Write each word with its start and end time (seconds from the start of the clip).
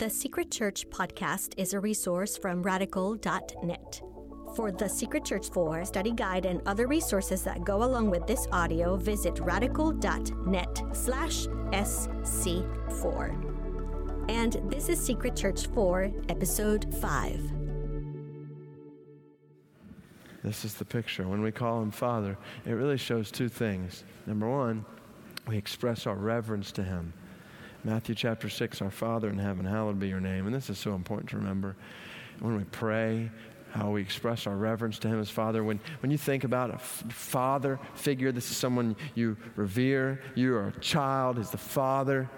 The 0.00 0.08
Secret 0.08 0.50
Church 0.50 0.88
podcast 0.88 1.52
is 1.58 1.74
a 1.74 1.78
resource 1.78 2.38
from 2.38 2.62
radical.net. 2.62 4.00
For 4.56 4.72
the 4.72 4.88
Secret 4.88 5.26
Church 5.26 5.50
4 5.50 5.84
study 5.84 6.12
guide 6.12 6.46
and 6.46 6.62
other 6.64 6.86
resources 6.86 7.42
that 7.42 7.64
go 7.64 7.84
along 7.84 8.08
with 8.08 8.26
this 8.26 8.46
audio, 8.50 8.96
visit 8.96 9.38
radical.net 9.40 10.82
slash 10.94 11.46
SC4. 11.74 13.10
And 14.30 14.54
this 14.72 14.88
is 14.88 14.98
Secret 14.98 15.36
Church 15.36 15.66
4, 15.66 16.10
Episode 16.30 16.94
5. 17.02 17.52
This 20.42 20.64
is 20.64 20.72
the 20.76 20.86
picture. 20.86 21.28
When 21.28 21.42
we 21.42 21.52
call 21.52 21.82
him 21.82 21.90
Father, 21.90 22.38
it 22.64 22.72
really 22.72 22.96
shows 22.96 23.30
two 23.30 23.50
things. 23.50 24.04
Number 24.26 24.48
one, 24.48 24.82
we 25.46 25.58
express 25.58 26.06
our 26.06 26.16
reverence 26.16 26.72
to 26.72 26.82
him. 26.82 27.12
Matthew 27.82 28.14
chapter 28.14 28.48
6, 28.48 28.82
Our 28.82 28.90
Father 28.90 29.30
in 29.30 29.38
heaven, 29.38 29.64
hallowed 29.64 29.98
be 29.98 30.08
your 30.08 30.20
name. 30.20 30.46
And 30.46 30.54
this 30.54 30.68
is 30.68 30.78
so 30.78 30.94
important 30.94 31.30
to 31.30 31.36
remember. 31.36 31.76
When 32.40 32.56
we 32.56 32.64
pray, 32.64 33.30
how 33.72 33.90
we 33.90 34.02
express 34.02 34.46
our 34.46 34.56
reverence 34.56 34.98
to 35.00 35.08
Him 35.08 35.20
as 35.20 35.30
Father. 35.30 35.64
When, 35.64 35.80
when 36.00 36.10
you 36.10 36.18
think 36.18 36.44
about 36.44 36.70
a 36.70 36.74
f- 36.74 37.04
father 37.10 37.78
figure, 37.94 38.32
this 38.32 38.50
is 38.50 38.56
someone 38.56 38.96
you 39.14 39.36
revere. 39.56 40.20
You 40.34 40.54
are 40.56 40.68
a 40.68 40.80
child, 40.80 41.38
is 41.38 41.50
the 41.50 41.58
Father. 41.58 42.28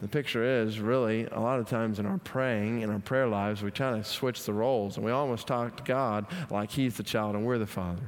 The 0.00 0.08
picture 0.08 0.62
is 0.62 0.80
really 0.80 1.26
a 1.26 1.38
lot 1.38 1.60
of 1.60 1.68
times 1.68 1.98
in 1.98 2.06
our 2.06 2.18
praying, 2.18 2.80
in 2.80 2.90
our 2.90 2.98
prayer 2.98 3.28
lives, 3.28 3.62
we 3.62 3.70
try 3.70 3.98
to 3.98 4.02
switch 4.02 4.44
the 4.44 4.52
roles 4.52 4.96
and 4.96 5.04
we 5.04 5.12
almost 5.12 5.46
talk 5.46 5.76
to 5.76 5.82
God 5.82 6.26
like 6.50 6.70
He's 6.70 6.96
the 6.96 7.02
child 7.02 7.36
and 7.36 7.44
we're 7.44 7.58
the 7.58 7.66
Father. 7.66 8.02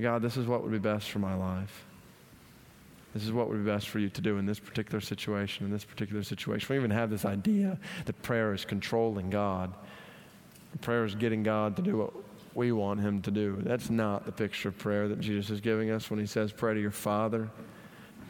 God, 0.00 0.22
this 0.22 0.36
is 0.36 0.46
what 0.46 0.62
would 0.62 0.72
be 0.72 0.78
best 0.78 1.10
for 1.10 1.18
my 1.18 1.34
life. 1.34 1.85
This 3.16 3.24
is 3.24 3.32
what 3.32 3.48
would 3.48 3.64
be 3.64 3.70
best 3.70 3.88
for 3.88 3.98
you 3.98 4.10
to 4.10 4.20
do 4.20 4.36
in 4.36 4.44
this 4.44 4.58
particular 4.58 5.00
situation, 5.00 5.64
in 5.64 5.72
this 5.72 5.86
particular 5.86 6.22
situation. 6.22 6.66
We 6.68 6.76
even 6.76 6.90
have 6.90 7.08
this 7.08 7.24
idea 7.24 7.78
that 8.04 8.20
prayer 8.20 8.52
is 8.52 8.66
controlling 8.66 9.30
God. 9.30 9.72
Prayer 10.82 11.02
is 11.06 11.14
getting 11.14 11.42
God 11.42 11.76
to 11.76 11.82
do 11.82 11.96
what 11.96 12.12
we 12.54 12.72
want 12.72 13.00
Him 13.00 13.22
to 13.22 13.30
do. 13.30 13.56
That's 13.62 13.88
not 13.88 14.26
the 14.26 14.32
picture 14.32 14.68
of 14.68 14.76
prayer 14.76 15.08
that 15.08 15.18
Jesus 15.18 15.48
is 15.48 15.62
giving 15.62 15.90
us 15.90 16.10
when 16.10 16.20
He 16.20 16.26
says, 16.26 16.52
Pray 16.52 16.74
to 16.74 16.80
your 16.80 16.90
Father. 16.90 17.48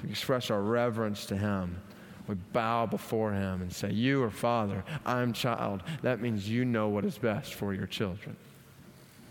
To 0.03 0.09
express 0.09 0.53
our 0.53 0.63
reverence 0.63 1.27
to 1.27 1.37
Him. 1.37 1.83
We 2.29 2.37
bow 2.37 2.87
before 2.87 3.33
Him 3.33 3.63
and 3.63 3.73
say, 3.73 3.91
You 3.91 4.23
are 4.23 4.31
Father, 4.31 4.85
I'm 5.05 5.33
child. 5.33 5.83
That 6.03 6.21
means 6.21 6.49
you 6.49 6.65
know 6.65 6.87
what 6.87 7.05
is 7.05 7.19
best 7.19 7.55
for 7.55 7.75
your 7.75 7.89
children. 7.89 8.37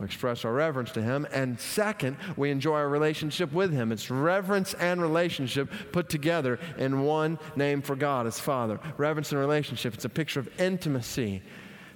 Express 0.01 0.43
our 0.43 0.51
reverence 0.51 0.91
to 0.91 1.01
Him. 1.01 1.25
And 1.31 1.59
second, 1.59 2.17
we 2.35 2.51
enjoy 2.51 2.75
our 2.75 2.89
relationship 2.89 3.53
with 3.53 3.71
Him. 3.71 3.91
It's 3.91 4.11
reverence 4.11 4.73
and 4.75 5.01
relationship 5.01 5.69
put 5.91 6.09
together 6.09 6.59
in 6.77 7.03
one 7.03 7.39
name 7.55 7.81
for 7.81 7.95
God 7.95 8.27
as 8.27 8.39
Father. 8.39 8.79
Reverence 8.97 9.31
and 9.31 9.39
relationship. 9.39 9.93
It's 9.93 10.05
a 10.05 10.09
picture 10.09 10.39
of 10.39 10.49
intimacy. 10.59 11.41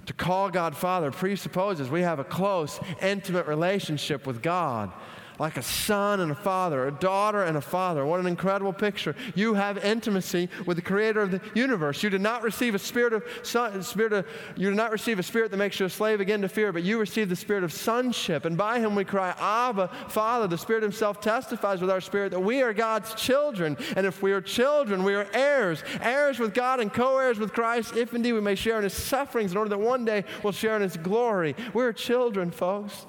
To 0.05 0.13
call 0.13 0.49
God 0.49 0.75
Father 0.75 1.11
presupposes 1.11 1.89
we 1.89 2.01
have 2.01 2.19
a 2.19 2.23
close, 2.23 2.79
intimate 3.01 3.47
relationship 3.47 4.25
with 4.25 4.41
God 4.41 4.91
like 5.39 5.55
a 5.55 5.63
son 5.63 6.19
and 6.19 6.31
a 6.31 6.35
father, 6.35 6.87
a 6.87 6.91
daughter 6.91 7.43
and 7.43 7.57
a 7.57 7.61
father. 7.61 8.05
What 8.05 8.19
an 8.19 8.27
incredible 8.27 8.73
picture. 8.73 9.15
You 9.35 9.53
have 9.53 9.83
intimacy 9.83 10.49
with 10.65 10.75
the 10.75 10.83
creator 10.83 11.21
of 11.21 11.31
the 11.31 11.41
universe. 11.55 12.03
You 12.03 12.09
did 12.09 12.21
not 12.21 12.43
receive 12.43 12.75
a 12.75 12.79
spirit 12.79 13.13
of 13.13 13.23
son, 13.41 13.81
spirit 13.83 14.11
of, 14.13 14.27
you 14.57 14.69
did 14.69 14.75
not 14.75 14.91
receive 14.91 15.17
a 15.17 15.23
spirit 15.23 15.51
that 15.51 15.57
makes 15.57 15.79
you 15.79 15.85
a 15.85 15.89
slave 15.89 16.19
again 16.19 16.41
to 16.41 16.49
fear, 16.49 16.73
but 16.73 16.83
you 16.83 16.99
received 16.99 17.31
the 17.31 17.35
spirit 17.35 17.63
of 17.63 17.71
sonship. 17.71 18.43
And 18.45 18.57
by 18.57 18.79
him 18.79 18.95
we 18.95 19.05
cry, 19.05 19.33
Abba, 19.39 19.89
Father. 20.09 20.47
The 20.47 20.57
Spirit 20.57 20.83
himself 20.83 21.21
testifies 21.21 21.79
with 21.79 21.89
our 21.89 22.01
spirit 22.01 22.31
that 22.31 22.39
we 22.39 22.61
are 22.61 22.73
God's 22.73 23.13
children. 23.13 23.77
And 23.95 24.05
if 24.05 24.21
we 24.21 24.33
are 24.33 24.41
children, 24.41 25.03
we 25.03 25.15
are 25.15 25.27
heirs, 25.33 25.83
heirs 26.01 26.37
with 26.39 26.53
God 26.53 26.79
and 26.79 26.93
co-heirs 26.93 27.39
with 27.39 27.53
Christ, 27.53 27.95
if 27.95 28.13
indeed 28.13 28.33
we 28.33 28.41
may 28.41 28.55
share 28.55 28.77
in 28.77 28.83
his 28.83 28.93
sufferings 28.93 29.51
in 29.51 29.57
order 29.57 29.69
that 29.69 29.79
one 29.79 30.03
day 30.03 30.25
we'll 30.43 30.53
share 30.53 30.75
in 30.75 30.81
his 30.81 30.97
glory. 30.97 31.55
We're 31.73 31.93
children, 31.93 32.51
folks. 32.51 33.05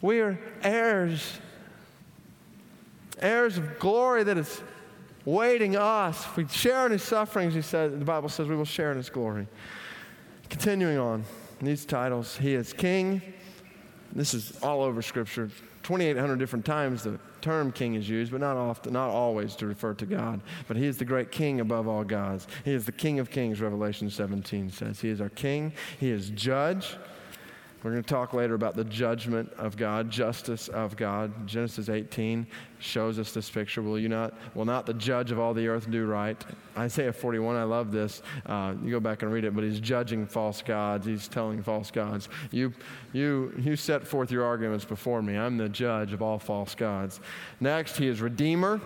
We 0.00 0.20
are 0.20 0.38
heirs, 0.62 1.38
heirs 3.18 3.58
of 3.58 3.78
glory 3.78 4.22
that 4.24 4.38
is 4.38 4.62
waiting 5.24 5.76
us. 5.76 6.24
If 6.24 6.36
we 6.36 6.46
share 6.48 6.86
in 6.86 6.92
his 6.92 7.02
sufferings, 7.02 7.54
he 7.54 7.62
said, 7.62 7.98
the 7.98 8.04
Bible 8.04 8.28
says 8.28 8.48
we 8.48 8.56
will 8.56 8.64
share 8.64 8.92
in 8.92 8.96
his 8.96 9.10
glory. 9.10 9.46
Continuing 10.48 10.98
on, 10.98 11.24
these 11.60 11.84
titles, 11.84 12.36
he 12.36 12.54
is 12.54 12.72
king. 12.72 13.20
This 14.12 14.34
is 14.34 14.58
all 14.62 14.82
over 14.82 15.02
Scripture. 15.02 15.50
2,800 15.82 16.38
different 16.38 16.64
times 16.64 17.02
the 17.02 17.18
term 17.40 17.72
king 17.72 17.94
is 17.94 18.08
used, 18.08 18.30
but 18.30 18.40
not 18.40 18.56
often, 18.56 18.92
not 18.92 19.10
always 19.10 19.56
to 19.56 19.66
refer 19.66 19.94
to 19.94 20.06
God. 20.06 20.40
But 20.66 20.76
he 20.76 20.86
is 20.86 20.98
the 20.98 21.04
great 21.04 21.30
king 21.30 21.60
above 21.60 21.88
all 21.88 22.04
gods. 22.04 22.46
He 22.64 22.72
is 22.72 22.84
the 22.84 22.92
king 22.92 23.18
of 23.18 23.30
kings, 23.30 23.60
Revelation 23.60 24.10
17 24.10 24.70
says. 24.70 25.00
He 25.00 25.08
is 25.08 25.20
our 25.20 25.28
king. 25.30 25.72
He 25.98 26.10
is 26.10 26.30
judge. 26.30 26.96
We're 27.88 27.92
going 27.92 28.04
to 28.04 28.10
talk 28.10 28.34
later 28.34 28.52
about 28.52 28.76
the 28.76 28.84
judgment 28.84 29.50
of 29.56 29.78
God, 29.78 30.10
justice 30.10 30.68
of 30.68 30.94
God. 30.94 31.46
Genesis 31.46 31.88
18 31.88 32.46
shows 32.80 33.18
us 33.18 33.32
this 33.32 33.48
picture. 33.48 33.80
Will 33.80 33.98
you 33.98 34.10
not, 34.10 34.34
will 34.54 34.66
not 34.66 34.84
the 34.84 34.92
judge 34.92 35.30
of 35.30 35.38
all 35.38 35.54
the 35.54 35.66
earth 35.68 35.90
do 35.90 36.04
right? 36.04 36.36
Isaiah 36.76 37.14
41, 37.14 37.56
I 37.56 37.62
love 37.62 37.90
this. 37.90 38.20
Uh, 38.44 38.74
you 38.84 38.90
go 38.90 39.00
back 39.00 39.22
and 39.22 39.32
read 39.32 39.44
it, 39.44 39.54
but 39.54 39.64
he's 39.64 39.80
judging 39.80 40.26
false 40.26 40.60
gods. 40.60 41.06
He's 41.06 41.28
telling 41.28 41.62
false 41.62 41.90
gods, 41.90 42.28
you, 42.50 42.74
you, 43.14 43.54
you 43.56 43.74
set 43.74 44.06
forth 44.06 44.30
your 44.30 44.44
arguments 44.44 44.84
before 44.84 45.22
me. 45.22 45.38
I'm 45.38 45.56
the 45.56 45.70
judge 45.70 46.12
of 46.12 46.20
all 46.20 46.38
false 46.38 46.74
gods. 46.74 47.20
Next, 47.58 47.96
he 47.96 48.06
is 48.06 48.20
redeemer. 48.20 48.82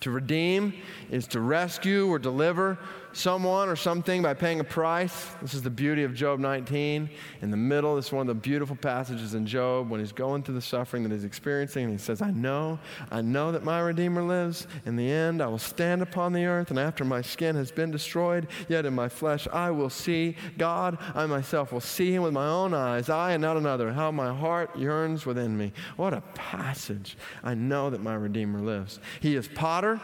To 0.00 0.10
redeem 0.10 0.74
is 1.10 1.26
to 1.28 1.40
rescue 1.40 2.08
or 2.08 2.20
deliver 2.20 2.78
someone 3.16 3.68
or 3.68 3.76
something 3.76 4.20
by 4.20 4.34
paying 4.34 4.60
a 4.60 4.64
price. 4.64 5.30
This 5.40 5.54
is 5.54 5.62
the 5.62 5.70
beauty 5.70 6.04
of 6.04 6.14
Job 6.14 6.38
19. 6.38 7.08
In 7.40 7.50
the 7.50 7.56
middle, 7.56 7.96
this 7.96 8.06
is 8.06 8.12
one 8.12 8.28
of 8.28 8.34
the 8.34 8.40
beautiful 8.40 8.76
passages 8.76 9.34
in 9.34 9.46
Job 9.46 9.88
when 9.88 10.00
he's 10.00 10.12
going 10.12 10.42
through 10.42 10.56
the 10.56 10.60
suffering 10.60 11.02
that 11.02 11.12
he's 11.12 11.24
experiencing. 11.24 11.84
And 11.84 11.92
he 11.92 11.98
says, 11.98 12.20
I 12.20 12.30
know, 12.30 12.78
I 13.10 13.22
know 13.22 13.52
that 13.52 13.64
my 13.64 13.80
Redeemer 13.80 14.22
lives. 14.22 14.66
In 14.84 14.96
the 14.96 15.10
end, 15.10 15.40
I 15.40 15.46
will 15.46 15.58
stand 15.58 16.02
upon 16.02 16.34
the 16.34 16.44
earth, 16.44 16.70
and 16.70 16.78
after 16.78 17.04
my 17.04 17.22
skin 17.22 17.56
has 17.56 17.72
been 17.72 17.90
destroyed, 17.90 18.48
yet 18.68 18.84
in 18.84 18.94
my 18.94 19.08
flesh 19.08 19.48
I 19.50 19.70
will 19.70 19.90
see 19.90 20.36
God. 20.58 20.98
I 21.14 21.24
myself 21.26 21.72
will 21.72 21.80
see 21.80 22.12
him 22.12 22.22
with 22.22 22.34
my 22.34 22.46
own 22.46 22.74
eyes, 22.74 23.08
I 23.08 23.32
and 23.32 23.42
not 23.42 23.56
another. 23.56 23.92
How 23.92 24.10
my 24.10 24.34
heart 24.34 24.76
yearns 24.76 25.24
within 25.24 25.56
me. 25.56 25.72
What 25.96 26.12
a 26.12 26.20
passage. 26.34 27.16
I 27.42 27.54
know 27.54 27.88
that 27.88 28.02
my 28.02 28.14
Redeemer 28.14 28.60
lives. 28.60 29.00
He 29.20 29.36
is 29.36 29.48
potter. 29.48 30.00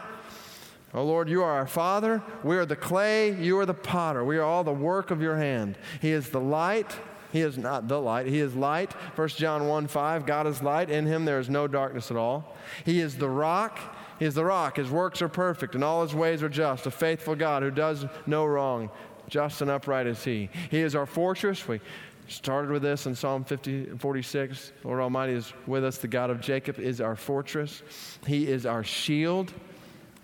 Oh 0.93 1.03
Lord, 1.03 1.27
you 1.27 1.41
are 1.41 1.51
our 1.51 1.67
Father. 1.67 2.21
We 2.43 2.55
are 2.57 2.65
the 2.65 2.75
clay. 2.75 3.33
You 3.33 3.59
are 3.59 3.65
the 3.65 3.73
potter. 3.73 4.23
We 4.23 4.37
are 4.37 4.43
all 4.43 4.63
the 4.63 4.71
work 4.71 5.09
of 5.09 5.21
your 5.21 5.37
hand. 5.37 5.77
He 6.01 6.11
is 6.11 6.29
the 6.29 6.39
light. 6.39 6.95
He 7.31 7.41
is 7.41 7.57
not 7.57 7.87
the 7.87 7.99
light. 7.99 8.27
He 8.27 8.39
is 8.39 8.55
light. 8.55 8.93
1 9.15 9.27
John 9.29 9.67
1 9.67 9.87
5. 9.87 10.25
God 10.27 10.45
is 10.45 10.61
light. 10.61 10.91
In 10.91 11.07
him 11.07 11.25
there 11.25 11.39
is 11.39 11.49
no 11.49 11.67
darkness 11.67 12.11
at 12.11 12.17
all. 12.17 12.55
He 12.85 12.99
is 12.99 13.17
the 13.17 13.29
rock. 13.29 13.79
He 14.19 14.25
is 14.25 14.35
the 14.35 14.45
rock. 14.45 14.77
His 14.77 14.91
works 14.91 15.21
are 15.23 15.27
perfect 15.27 15.73
and 15.73 15.83
all 15.83 16.03
his 16.03 16.13
ways 16.13 16.43
are 16.43 16.49
just. 16.49 16.85
A 16.85 16.91
faithful 16.91 17.35
God 17.35 17.63
who 17.63 17.71
does 17.71 18.05
no 18.27 18.45
wrong. 18.45 18.91
Just 19.27 19.61
and 19.61 19.71
upright 19.71 20.05
is 20.05 20.23
he. 20.23 20.51
He 20.69 20.79
is 20.79 20.95
our 20.95 21.07
fortress. 21.07 21.67
We 21.67 21.81
started 22.27 22.69
with 22.69 22.83
this 22.83 23.07
in 23.07 23.15
Psalm 23.15 23.43
50, 23.43 23.97
46. 23.97 24.71
Lord 24.83 24.99
Almighty 24.99 25.33
is 25.33 25.53
with 25.65 25.83
us. 25.83 25.97
The 25.97 26.07
God 26.07 26.29
of 26.29 26.39
Jacob 26.39 26.77
is 26.77 27.01
our 27.01 27.15
fortress. 27.15 27.81
He 28.27 28.47
is 28.47 28.67
our 28.67 28.83
shield. 28.83 29.51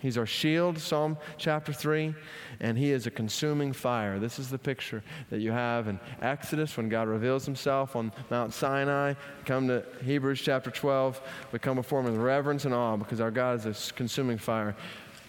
He's 0.00 0.16
our 0.16 0.26
shield, 0.26 0.78
Psalm 0.78 1.18
chapter 1.36 1.72
3, 1.72 2.14
and 2.60 2.76
He 2.76 2.90
is 2.90 3.06
a 3.06 3.10
consuming 3.10 3.72
fire. 3.72 4.18
This 4.18 4.38
is 4.38 4.48
the 4.48 4.58
picture 4.58 5.02
that 5.28 5.40
you 5.40 5.52
have 5.52 5.88
in 5.88 6.00
Exodus 6.22 6.76
when 6.76 6.88
God 6.88 7.06
reveals 7.06 7.44
Himself 7.44 7.94
on 7.94 8.10
Mount 8.30 8.54
Sinai. 8.54 9.14
Come 9.44 9.68
to 9.68 9.84
Hebrews 10.02 10.40
chapter 10.40 10.70
12. 10.70 11.20
We 11.52 11.58
come 11.58 11.76
before 11.76 12.00
Him 12.00 12.06
with 12.06 12.16
reverence 12.16 12.64
and 12.64 12.72
awe 12.72 12.96
because 12.96 13.20
our 13.20 13.30
God 13.30 13.64
is 13.66 13.90
a 13.90 13.92
consuming 13.92 14.38
fire. 14.38 14.74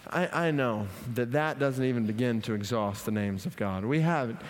I, 0.08 0.46
I 0.46 0.50
know 0.50 0.86
that 1.14 1.32
that 1.32 1.58
doesn't 1.58 1.84
even 1.84 2.06
begin 2.06 2.40
to 2.42 2.54
exhaust 2.54 3.04
the 3.04 3.12
names 3.12 3.44
of 3.44 3.56
God. 3.56 3.84
We 3.84 4.00
haven't, 4.00 4.40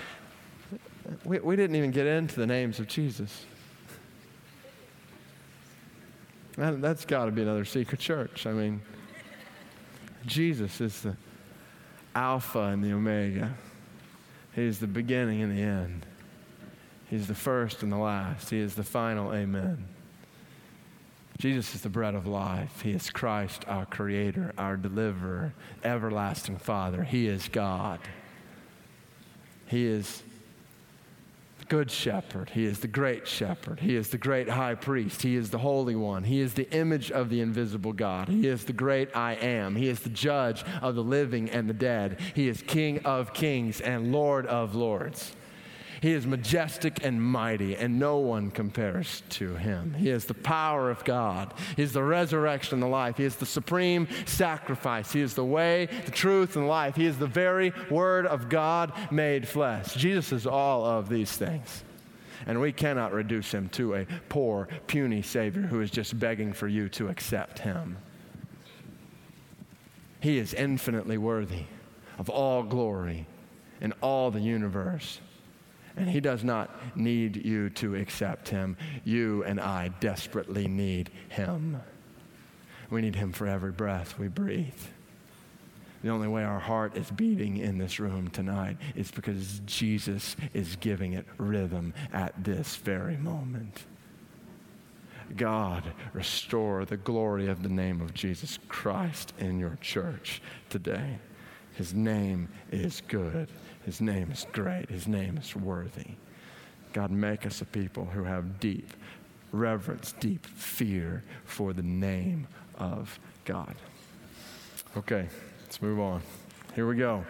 we, 1.24 1.40
we 1.40 1.56
didn't 1.56 1.76
even 1.76 1.90
get 1.90 2.06
into 2.06 2.36
the 2.36 2.46
names 2.46 2.78
of 2.78 2.86
Jesus. 2.86 3.44
That, 6.56 6.80
that's 6.80 7.04
got 7.04 7.26
to 7.26 7.32
be 7.32 7.42
another 7.42 7.64
secret 7.64 8.00
church. 8.00 8.46
I 8.46 8.52
mean, 8.52 8.82
Jesus 10.26 10.80
is 10.80 11.02
the 11.02 11.16
Alpha 12.14 12.60
and 12.60 12.82
the 12.82 12.92
Omega. 12.92 13.54
He 14.54 14.64
is 14.64 14.78
the 14.78 14.86
beginning 14.86 15.42
and 15.42 15.56
the 15.56 15.62
end. 15.62 16.06
He's 17.08 17.26
the 17.26 17.34
first 17.34 17.82
and 17.82 17.90
the 17.90 17.96
last. 17.96 18.50
He 18.50 18.58
is 18.58 18.74
the 18.74 18.84
final 18.84 19.34
Amen. 19.34 19.86
Jesus 21.38 21.74
is 21.74 21.80
the 21.80 21.88
bread 21.88 22.14
of 22.14 22.26
life. 22.26 22.82
He 22.82 22.92
is 22.92 23.10
Christ, 23.10 23.64
our 23.66 23.84
Creator, 23.84 24.52
our 24.56 24.76
Deliverer, 24.76 25.52
everlasting 25.82 26.58
Father. 26.58 27.02
He 27.02 27.26
is 27.26 27.48
God. 27.48 27.98
He 29.66 29.86
is 29.86 30.22
good 31.72 31.90
shepherd. 31.90 32.50
He 32.50 32.66
is 32.66 32.80
the 32.80 32.86
great 32.86 33.26
shepherd. 33.26 33.80
He 33.80 33.96
is 33.96 34.10
the 34.10 34.18
great 34.18 34.46
high 34.46 34.74
priest. 34.74 35.22
He 35.22 35.36
is 35.36 35.48
the 35.48 35.56
holy 35.56 35.96
one. 35.96 36.22
He 36.22 36.42
is 36.42 36.52
the 36.52 36.70
image 36.70 37.10
of 37.10 37.30
the 37.30 37.40
invisible 37.40 37.94
God. 37.94 38.28
He 38.28 38.46
is 38.46 38.66
the 38.66 38.74
great 38.74 39.16
I 39.16 39.36
am. 39.36 39.74
He 39.74 39.88
is 39.88 40.00
the 40.00 40.10
judge 40.10 40.64
of 40.82 40.96
the 40.96 41.02
living 41.02 41.48
and 41.48 41.70
the 41.70 41.72
dead. 41.72 42.20
He 42.34 42.46
is 42.46 42.60
King 42.60 42.98
of 43.06 43.32
kings 43.32 43.80
and 43.80 44.12
Lord 44.12 44.44
of 44.48 44.74
lords. 44.74 45.34
He 46.02 46.14
is 46.14 46.26
majestic 46.26 47.04
and 47.04 47.22
mighty, 47.22 47.76
and 47.76 48.00
no 48.00 48.18
one 48.18 48.50
compares 48.50 49.22
to 49.30 49.54
him. 49.54 49.94
He 49.94 50.10
is 50.10 50.24
the 50.24 50.34
power 50.34 50.90
of 50.90 51.04
God. 51.04 51.54
He 51.76 51.84
is 51.84 51.92
the 51.92 52.02
resurrection 52.02 52.74
and 52.74 52.82
the 52.82 52.88
life. 52.88 53.18
He 53.18 53.24
is 53.24 53.36
the 53.36 53.46
supreme 53.46 54.08
sacrifice. 54.26 55.12
He 55.12 55.20
is 55.20 55.34
the 55.34 55.44
way, 55.44 55.86
the 56.04 56.10
truth, 56.10 56.56
and 56.56 56.66
life. 56.66 56.96
He 56.96 57.06
is 57.06 57.18
the 57.18 57.28
very 57.28 57.72
Word 57.88 58.26
of 58.26 58.48
God 58.48 58.92
made 59.12 59.46
flesh. 59.46 59.94
Jesus 59.94 60.32
is 60.32 60.44
all 60.44 60.84
of 60.84 61.08
these 61.08 61.30
things. 61.36 61.84
And 62.46 62.60
we 62.60 62.72
cannot 62.72 63.12
reduce 63.12 63.54
him 63.54 63.68
to 63.68 63.94
a 63.94 64.06
poor, 64.28 64.66
puny 64.88 65.22
Savior 65.22 65.62
who 65.62 65.82
is 65.82 65.90
just 65.92 66.18
begging 66.18 66.52
for 66.52 66.66
you 66.66 66.88
to 66.88 67.10
accept 67.10 67.60
him. 67.60 67.96
He 70.18 70.38
is 70.38 70.52
infinitely 70.52 71.16
worthy 71.16 71.66
of 72.18 72.28
all 72.28 72.64
glory 72.64 73.28
in 73.80 73.92
all 74.00 74.32
the 74.32 74.40
universe. 74.40 75.20
And 75.96 76.08
he 76.08 76.20
does 76.20 76.42
not 76.42 76.96
need 76.96 77.44
you 77.44 77.70
to 77.70 77.94
accept 77.96 78.48
him. 78.48 78.76
You 79.04 79.44
and 79.44 79.60
I 79.60 79.88
desperately 80.00 80.66
need 80.66 81.10
him. 81.28 81.80
We 82.90 83.02
need 83.02 83.16
him 83.16 83.32
for 83.32 83.46
every 83.46 83.72
breath 83.72 84.18
we 84.18 84.28
breathe. 84.28 84.72
The 86.02 86.08
only 86.08 86.28
way 86.28 86.42
our 86.42 86.58
heart 86.58 86.96
is 86.96 87.10
beating 87.10 87.58
in 87.58 87.78
this 87.78 88.00
room 88.00 88.28
tonight 88.28 88.76
is 88.96 89.10
because 89.10 89.60
Jesus 89.66 90.36
is 90.52 90.76
giving 90.76 91.12
it 91.12 91.26
rhythm 91.38 91.94
at 92.12 92.42
this 92.42 92.76
very 92.76 93.16
moment. 93.16 93.84
God, 95.36 95.84
restore 96.12 96.84
the 96.84 96.96
glory 96.96 97.48
of 97.48 97.62
the 97.62 97.68
name 97.68 98.00
of 98.00 98.12
Jesus 98.14 98.58
Christ 98.68 99.32
in 99.38 99.58
your 99.58 99.78
church 99.80 100.42
today. 100.68 101.18
His 101.74 101.94
name 101.94 102.48
is 102.70 103.00
good. 103.08 103.48
His 103.84 104.00
name 104.00 104.30
is 104.30 104.46
great. 104.52 104.88
His 104.90 105.08
name 105.08 105.36
is 105.38 105.56
worthy. 105.56 106.12
God, 106.92 107.10
make 107.10 107.46
us 107.46 107.60
a 107.60 107.64
people 107.64 108.04
who 108.04 108.24
have 108.24 108.60
deep 108.60 108.90
reverence, 109.50 110.12
deep 110.20 110.46
fear 110.46 111.22
for 111.44 111.72
the 111.72 111.82
name 111.82 112.46
of 112.78 113.18
God. 113.44 113.74
Okay, 114.96 115.28
let's 115.62 115.80
move 115.82 116.00
on. 116.00 116.22
Here 116.74 116.86
we 116.86 116.96
go. 116.96 117.24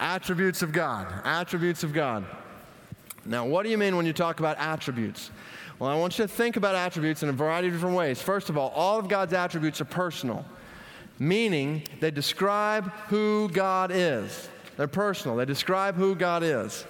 Attributes 0.00 0.62
of 0.62 0.72
God. 0.72 1.06
Attributes 1.24 1.84
of 1.84 1.92
God. 1.92 2.24
Now, 3.24 3.46
what 3.46 3.62
do 3.62 3.70
you 3.70 3.78
mean 3.78 3.96
when 3.96 4.06
you 4.06 4.12
talk 4.12 4.40
about 4.40 4.58
attributes? 4.58 5.30
Well, 5.78 5.90
I 5.90 5.94
want 5.94 6.18
you 6.18 6.24
to 6.24 6.28
think 6.28 6.56
about 6.56 6.74
attributes 6.74 7.22
in 7.22 7.28
a 7.28 7.32
variety 7.32 7.68
of 7.68 7.74
different 7.74 7.96
ways. 7.96 8.20
First 8.20 8.50
of 8.50 8.58
all, 8.58 8.70
all 8.70 8.98
of 8.98 9.08
God's 9.08 9.32
attributes 9.32 9.80
are 9.80 9.86
personal, 9.86 10.44
meaning 11.18 11.82
they 12.00 12.10
describe 12.10 12.90
who 13.08 13.48
God 13.50 13.90
is. 13.92 14.48
They're 14.76 14.88
personal. 14.88 15.36
They 15.36 15.44
describe 15.44 15.96
who 15.96 16.14
God 16.14 16.42
is. 16.42 16.84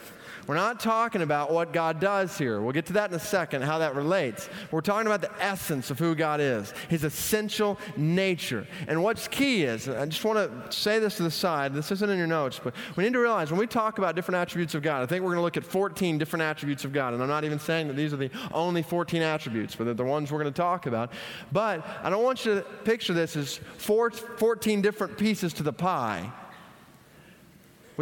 We're 0.47 0.57
not 0.57 0.81
talking 0.81 1.23
about 1.23 1.53
what 1.53 1.73
God 1.73 2.01
does 2.01 2.37
here. 2.37 2.61
We'll 2.61 2.73
get 2.73 2.87
to 2.87 2.95
that 2.95 3.11
in 3.11 3.17
a 3.17 3.21
second, 3.21 3.63
how 3.63 3.79
that 3.79 3.95
relates. 3.95 4.49
We're 4.73 4.81
talking 4.81 5.07
about 5.07 5.21
the 5.21 5.31
essence 5.41 5.91
of 5.91 6.01
who 6.01 6.17
God 6.17 6.41
is, 6.41 6.75
His 6.89 7.05
essential 7.05 7.79
nature. 7.97 8.67
And 8.89 9.05
what's 9.05 9.29
key 9.29 9.63
is, 9.63 9.89
I 9.89 10.05
just 10.07 10.25
want 10.25 10.39
to 10.39 10.77
say 10.77 10.99
this 10.99 11.17
to 11.19 11.23
the 11.23 11.31
side, 11.31 11.75
this 11.75 11.93
isn't 11.93 12.11
in 12.11 12.19
your 12.19 12.27
notes, 12.27 12.61
but 12.63 12.75
we 12.97 13.05
need 13.05 13.13
to 13.13 13.21
realize 13.21 13.53
when 13.53 13.61
we 13.61 13.69
talk 13.69 13.99
about 13.99 14.17
different 14.17 14.37
attributes 14.37 14.75
of 14.75 14.83
God, 14.83 15.03
I 15.03 15.07
think 15.07 15.23
we're 15.23 15.31
going 15.31 15.39
to 15.39 15.43
look 15.43 15.57
at 15.57 15.65
14 15.65 16.19
different 16.19 16.43
attributes 16.43 16.85
of 16.85 16.93
God. 16.93 17.15
And 17.15 17.23
I'm 17.23 17.29
not 17.29 17.45
even 17.45 17.61
saying 17.61 17.87
that 17.87 17.95
these 17.95 18.13
are 18.13 18.17
the 18.17 18.31
only 18.53 18.83
14 18.83 19.23
attributes, 19.23 19.77
but 19.77 19.85
they're 19.85 19.95
the 19.95 20.05
ones 20.05 20.33
we're 20.33 20.43
going 20.43 20.53
to 20.53 20.57
talk 20.61 20.87
about. 20.87 21.13
But 21.53 21.87
I 22.03 22.11
don't 22.11 22.25
want 22.25 22.45
you 22.45 22.57
to 22.57 22.63
picture 22.83 23.15
this 23.15 23.37
as 23.37 23.61
14 23.79 24.83
different 24.83 25.17
pieces 25.17 25.53
to 25.55 25.63
the 25.63 25.73
pie 25.73 26.33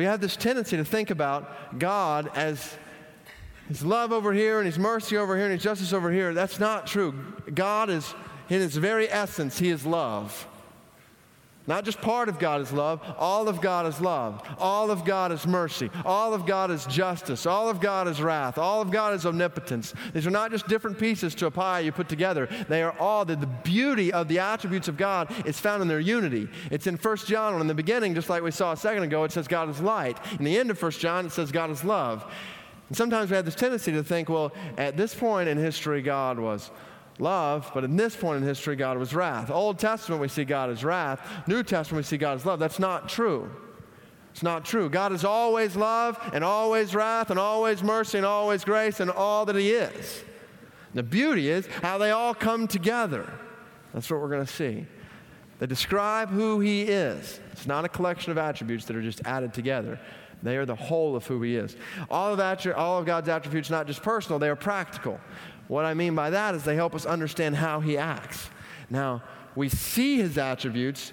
we 0.01 0.07
have 0.07 0.23
this 0.23 0.35
tendency 0.35 0.79
to 0.79 0.85
think 0.85 1.11
about 1.11 1.79
God 1.79 2.31
as 2.35 2.75
his 3.69 3.85
love 3.85 4.13
over 4.13 4.33
here 4.33 4.57
and 4.57 4.65
his 4.65 4.79
mercy 4.79 5.19
over 5.19 5.37
here 5.37 5.45
and 5.45 5.53
his 5.53 5.63
justice 5.63 5.93
over 5.93 6.11
here. 6.11 6.33
That's 6.33 6.59
not 6.59 6.87
true. 6.87 7.13
God 7.53 7.91
is, 7.91 8.15
in 8.49 8.61
his 8.63 8.77
very 8.77 9.11
essence, 9.11 9.59
he 9.59 9.69
is 9.69 9.85
love. 9.85 10.49
Not 11.71 11.85
just 11.85 12.01
part 12.01 12.29
of 12.29 12.41
God 12.41 12.61
is 12.63 12.73
love, 12.73 13.01
all 13.17 13.49
of 13.49 13.61
God 13.61 13.87
is 13.87 14.01
love. 14.01 14.43
All 14.59 14.91
of 14.91 15.05
God 15.05 15.31
is 15.31 15.47
mercy. 15.47 15.89
All 16.05 16.35
of 16.35 16.45
God 16.45 16.73
is 16.73 16.85
justice. 16.87 17.47
All 17.47 17.69
of 17.69 17.81
God 17.81 18.09
is 18.09 18.21
wrath. 18.21 18.59
All 18.59 18.81
of 18.81 18.91
God 18.91 19.15
is 19.15 19.25
omnipotence. 19.25 19.95
These 20.13 20.27
are 20.27 20.33
not 20.33 20.51
just 20.51 20.67
different 20.67 20.99
pieces 20.99 21.33
to 21.37 21.47
a 21.47 21.51
pie 21.53 21.79
you 21.79 21.93
put 21.93 22.09
together. 22.09 22.49
They 22.69 22.83
are 22.83 22.99
all, 22.99 23.25
the, 23.25 23.37
the 23.37 23.47
beauty 23.47 24.13
of 24.13 24.27
the 24.27 24.41
attributes 24.41 24.89
of 24.89 24.97
God 24.97 25.33
is 25.47 25.61
found 25.61 25.81
in 25.81 25.87
their 25.87 26.01
unity. 26.01 26.49
It's 26.73 26.89
in 26.89 26.97
1 26.97 27.17
John, 27.19 27.61
in 27.61 27.69
the 27.69 27.75
beginning, 27.75 28.17
just 28.17 28.29
like 28.29 28.43
we 28.43 28.51
saw 28.51 28.73
a 28.73 28.77
second 28.77 29.05
ago, 29.05 29.23
it 29.23 29.31
says 29.31 29.47
God 29.47 29.69
is 29.69 29.81
light. 29.81 30.19
In 30.41 30.45
the 30.45 30.59
end 30.59 30.73
of 30.73 30.83
1 30.83 30.91
John, 30.91 31.25
it 31.25 31.31
says 31.31 31.53
God 31.53 31.71
is 31.71 31.85
love. 31.85 32.25
And 32.89 32.97
sometimes 32.97 33.31
we 33.31 33.37
have 33.37 33.45
this 33.45 33.55
tendency 33.55 33.93
to 33.93 34.03
think, 34.03 34.29
well, 34.29 34.53
at 34.77 34.97
this 34.97 35.15
point 35.15 35.49
in 35.49 35.57
history, 35.57 36.03
God 36.03 36.41
was 36.41 36.73
love, 37.21 37.71
but 37.75 37.85
in 37.85 37.97
this 37.97 38.17
point 38.17 38.39
in 38.39 38.43
history, 38.43 38.77
God 38.77 38.99
was 38.99 39.15
wrath. 39.15 39.51
Old 39.51 39.79
Testament, 39.79 40.21
we 40.21 40.29
see 40.29 40.45
God 40.45 40.71
as 40.71 40.85
wrath. 40.85 41.21
New 41.47 41.63
Testament, 41.63 42.05
we 42.05 42.09
see 42.09 42.17
God 42.17 42.37
as 42.37 42.47
love. 42.47 42.59
That's 42.59 42.79
not 42.79 43.09
true. 43.09 43.51
It's 44.33 44.43
not 44.43 44.65
true. 44.65 44.89
God 44.89 45.13
is 45.13 45.25
always 45.25 45.77
love 45.77 46.19
and 46.33 46.45
always 46.45 46.95
wrath 46.95 47.31
and 47.31 47.39
always 47.39 47.83
mercy 47.83 48.19
and 48.19 48.27
always 48.27 48.65
grace 48.65 49.01
and 49.01 49.11
all 49.11 49.45
that 49.47 49.57
He 49.57 49.71
is. 49.71 50.25
The 50.95 51.03
beauty 51.03 51.51
is 51.51 51.67
how 51.67 51.99
they 51.99 52.11
all 52.11 52.35
come 52.35 52.67
together. 52.67 53.31
That's 53.93 54.11
what 54.11 54.21
we're 54.21 54.29
going 54.29 54.47
to 54.47 54.53
see. 54.53 54.87
They 55.59 55.67
describe 55.67 56.31
who 56.31 56.61
He 56.61 56.83
is. 56.83 57.41
It's 57.53 57.67
not 57.67 57.85
a 57.85 57.89
collection 57.89 58.33
of 58.33 58.39
attributes 58.39 58.87
that 58.87 58.97
are 58.97 59.03
just 59.03 59.21
added 59.25 59.53
together. 59.53 60.01
They 60.43 60.57
are 60.57 60.67
the 60.67 60.75
whole 60.75 61.17
of 61.17 61.27
who 61.27 61.43
He 61.43 61.57
is. 61.57 61.77
All 62.11 62.33
of, 62.33 62.39
attri- 62.39 62.77
all 62.77 62.99
of 62.99 63.07
God's 63.07 63.29
attributes, 63.29 63.71
not 63.71 63.87
just 63.87 64.03
personal, 64.03 64.39
they 64.39 64.49
are 64.49 64.57
practical. 64.57 65.21
What 65.71 65.85
I 65.85 65.95
mean 65.95 66.17
by 66.17 66.31
that 66.31 66.57
is 66.57 66.65
they 66.65 66.75
help 66.75 66.97
us 66.97 67.07
understand 67.07 67.55
how 67.55 67.79
he 67.79 67.97
acts. 67.97 68.51
Now, 68.91 69.23
we 69.55 69.69
see 69.69 70.17
his 70.17 70.37
attributes 70.37 71.13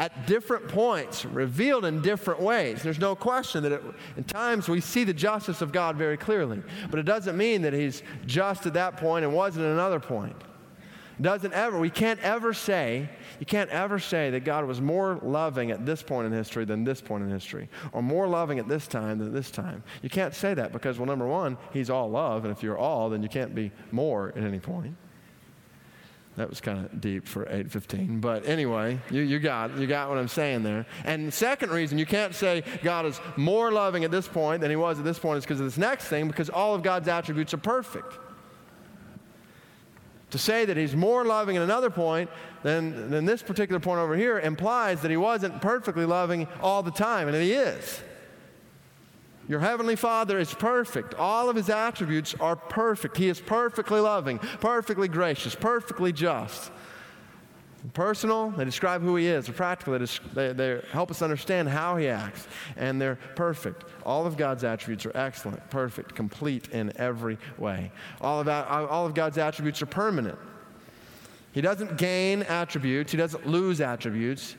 at 0.00 0.26
different 0.26 0.66
points, 0.66 1.24
revealed 1.24 1.84
in 1.84 2.02
different 2.02 2.40
ways. 2.40 2.82
There's 2.82 2.98
no 2.98 3.14
question 3.14 3.62
that 3.62 3.72
it, 3.72 3.82
in 4.16 4.24
times 4.24 4.68
we 4.68 4.80
see 4.80 5.04
the 5.04 5.12
justice 5.14 5.62
of 5.62 5.70
God 5.70 5.94
very 5.94 6.16
clearly, 6.16 6.60
but 6.90 6.98
it 6.98 7.04
doesn't 7.04 7.36
mean 7.36 7.62
that 7.62 7.72
he's 7.72 8.02
just 8.26 8.66
at 8.66 8.74
that 8.74 8.96
point 8.96 9.24
and 9.24 9.32
wasn't 9.32 9.64
at 9.64 9.70
another 9.70 10.00
point. 10.00 10.36
Doesn't 11.20 11.52
ever, 11.52 11.78
we 11.78 11.90
can't 11.90 12.20
ever 12.20 12.54
say, 12.54 13.08
you 13.40 13.46
can't 13.46 13.70
ever 13.70 13.98
say 13.98 14.30
that 14.30 14.44
God 14.44 14.64
was 14.66 14.80
more 14.80 15.18
loving 15.22 15.70
at 15.70 15.84
this 15.84 16.02
point 16.02 16.26
in 16.26 16.32
history 16.32 16.64
than 16.64 16.84
this 16.84 17.00
point 17.00 17.24
in 17.24 17.30
history, 17.30 17.68
or 17.92 18.02
more 18.02 18.28
loving 18.28 18.58
at 18.58 18.68
this 18.68 18.86
time 18.86 19.18
than 19.18 19.32
this 19.32 19.50
time. 19.50 19.82
You 20.02 20.10
can't 20.10 20.34
say 20.34 20.54
that 20.54 20.72
because, 20.72 20.98
well, 20.98 21.06
number 21.06 21.26
one, 21.26 21.58
He's 21.72 21.90
all 21.90 22.08
love, 22.08 22.44
and 22.44 22.52
if 22.52 22.62
you're 22.62 22.78
all, 22.78 23.10
then 23.10 23.22
you 23.22 23.28
can't 23.28 23.54
be 23.54 23.72
more 23.90 24.28
at 24.36 24.44
any 24.44 24.60
point. 24.60 24.94
That 26.36 26.48
was 26.48 26.60
kind 26.60 26.84
of 26.84 27.00
deep 27.00 27.26
for 27.26 27.42
815. 27.42 28.20
But 28.20 28.46
anyway, 28.46 29.00
you, 29.10 29.22
you, 29.22 29.40
got, 29.40 29.76
you 29.76 29.88
got 29.88 30.08
what 30.08 30.18
I'm 30.18 30.28
saying 30.28 30.62
there. 30.62 30.86
And 31.04 31.26
the 31.26 31.32
second 31.32 31.70
reason 31.70 31.98
you 31.98 32.06
can't 32.06 32.32
say 32.32 32.62
God 32.84 33.06
is 33.06 33.20
more 33.36 33.72
loving 33.72 34.04
at 34.04 34.12
this 34.12 34.28
point 34.28 34.60
than 34.60 34.70
he 34.70 34.76
was 34.76 35.00
at 35.00 35.04
this 35.04 35.18
point 35.18 35.38
is 35.38 35.44
because 35.44 35.58
of 35.58 35.66
this 35.66 35.76
next 35.76 36.04
thing, 36.04 36.28
because 36.28 36.48
all 36.48 36.76
of 36.76 36.84
God's 36.84 37.08
attributes 37.08 37.54
are 37.54 37.58
perfect. 37.58 38.16
To 40.30 40.38
say 40.38 40.66
that 40.66 40.76
he's 40.76 40.94
more 40.94 41.24
loving 41.24 41.56
at 41.56 41.62
another 41.62 41.88
point 41.88 42.28
than, 42.62 43.10
than 43.10 43.24
this 43.24 43.42
particular 43.42 43.80
point 43.80 43.98
over 43.98 44.14
here 44.14 44.38
implies 44.38 45.00
that 45.00 45.10
he 45.10 45.16
wasn't 45.16 45.62
perfectly 45.62 46.04
loving 46.04 46.46
all 46.60 46.82
the 46.82 46.90
time, 46.90 47.28
and 47.28 47.36
he 47.36 47.52
is. 47.52 48.02
Your 49.48 49.60
heavenly 49.60 49.96
Father 49.96 50.38
is 50.38 50.52
perfect. 50.52 51.14
All 51.14 51.48
of 51.48 51.56
his 51.56 51.70
attributes 51.70 52.34
are 52.38 52.54
perfect. 52.54 53.16
He 53.16 53.28
is 53.28 53.40
perfectly 53.40 54.00
loving, 54.00 54.38
perfectly 54.38 55.08
gracious, 55.08 55.54
perfectly 55.54 56.12
just. 56.12 56.70
Personal, 57.94 58.50
they 58.50 58.64
describe 58.64 59.02
who 59.02 59.14
he 59.16 59.28
is. 59.28 59.48
Practical, 59.48 59.96
they, 59.96 60.06
they, 60.34 60.52
they, 60.52 60.82
help 60.90 61.10
us 61.12 61.22
understand 61.22 61.68
how 61.68 61.96
he 61.96 62.08
acts. 62.08 62.48
And 62.76 63.00
they're 63.00 63.18
perfect. 63.36 63.84
All 64.04 64.26
of 64.26 64.36
God's 64.36 64.64
attributes 64.64 65.06
are 65.06 65.16
excellent, 65.16 65.68
perfect, 65.70 66.14
complete 66.14 66.68
in 66.70 66.92
every 66.96 67.38
way. 67.56 67.92
All 68.20 68.40
of, 68.40 68.48
all 68.48 69.06
of 69.06 69.14
God's 69.14 69.38
attributes 69.38 69.80
are 69.80 69.86
permanent. 69.86 70.38
He 71.52 71.60
doesn't 71.60 71.98
gain 71.98 72.42
attributes, 72.42 73.12
he 73.12 73.18
doesn't 73.18 73.46
lose 73.46 73.80
attributes. 73.80 74.56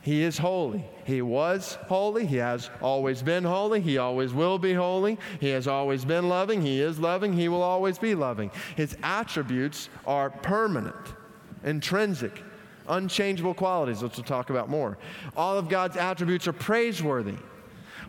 He 0.00 0.22
is 0.22 0.36
holy. 0.36 0.84
He 1.04 1.22
was 1.22 1.78
holy. 1.86 2.26
He 2.26 2.36
has 2.36 2.68
always 2.82 3.22
been 3.22 3.42
holy. 3.42 3.80
He 3.80 3.96
always 3.96 4.34
will 4.34 4.58
be 4.58 4.74
holy. 4.74 5.16
He 5.40 5.48
has 5.48 5.66
always 5.66 6.04
been 6.04 6.28
loving. 6.28 6.60
He 6.60 6.82
is 6.82 6.98
loving. 6.98 7.32
He 7.32 7.48
will 7.48 7.62
always 7.62 7.98
be 7.98 8.14
loving. 8.14 8.50
His 8.76 8.98
attributes 9.02 9.88
are 10.06 10.28
permanent 10.28 11.14
intrinsic, 11.64 12.42
unchangeable 12.88 13.54
qualities, 13.54 14.02
which 14.02 14.16
we'll 14.16 14.24
talk 14.24 14.50
about 14.50 14.68
more. 14.68 14.98
All 15.36 15.58
of 15.58 15.68
God's 15.68 15.96
attributes 15.96 16.46
are 16.46 16.52
praiseworthy, 16.52 17.36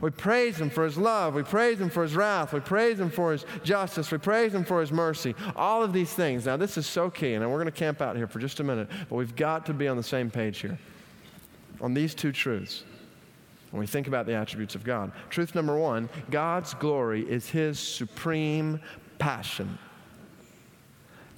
We 0.01 0.11
praise 0.11 0.59
Him 0.59 0.69
for 0.69 0.83
His 0.83 0.97
love. 0.97 1.35
We 1.35 1.43
praise 1.43 1.79
Him 1.79 1.89
for 1.89 2.03
His 2.03 2.15
wrath. 2.15 2.53
We 2.53 2.59
praise 2.59 2.99
Him 2.99 3.09
for 3.09 3.31
His 3.31 3.45
justice. 3.63 4.11
We 4.11 4.17
praise 4.17 4.53
Him 4.53 4.65
for 4.65 4.81
His 4.81 4.91
mercy. 4.91 5.33
All 5.55 5.81
of 5.83 5.93
these 5.93 6.13
things. 6.13 6.45
Now, 6.45 6.57
this 6.57 6.77
is 6.77 6.85
so 6.85 7.09
key, 7.09 7.33
and 7.33 7.49
we're 7.49 7.57
going 7.57 7.65
to 7.65 7.71
camp 7.71 8.01
out 8.01 8.17
here 8.17 8.27
for 8.27 8.39
just 8.39 8.59
a 8.59 8.63
minute, 8.63 8.89
but 9.09 9.15
we've 9.15 9.35
got 9.35 9.65
to 9.67 9.73
be 9.73 9.87
on 9.87 9.97
the 9.97 10.03
same 10.03 10.29
page 10.29 10.59
here 10.59 10.77
on 11.81 11.93
these 11.93 12.13
two 12.15 12.31
truths 12.31 12.83
when 13.71 13.79
we 13.79 13.87
think 13.87 14.07
about 14.07 14.25
the 14.25 14.33
attributes 14.33 14.75
of 14.75 14.83
God. 14.83 15.11
Truth 15.29 15.55
number 15.55 15.77
one 15.77 16.09
God's 16.29 16.73
glory 16.73 17.21
is 17.29 17.49
His 17.49 17.79
supreme 17.79 18.79
passion. 19.19 19.77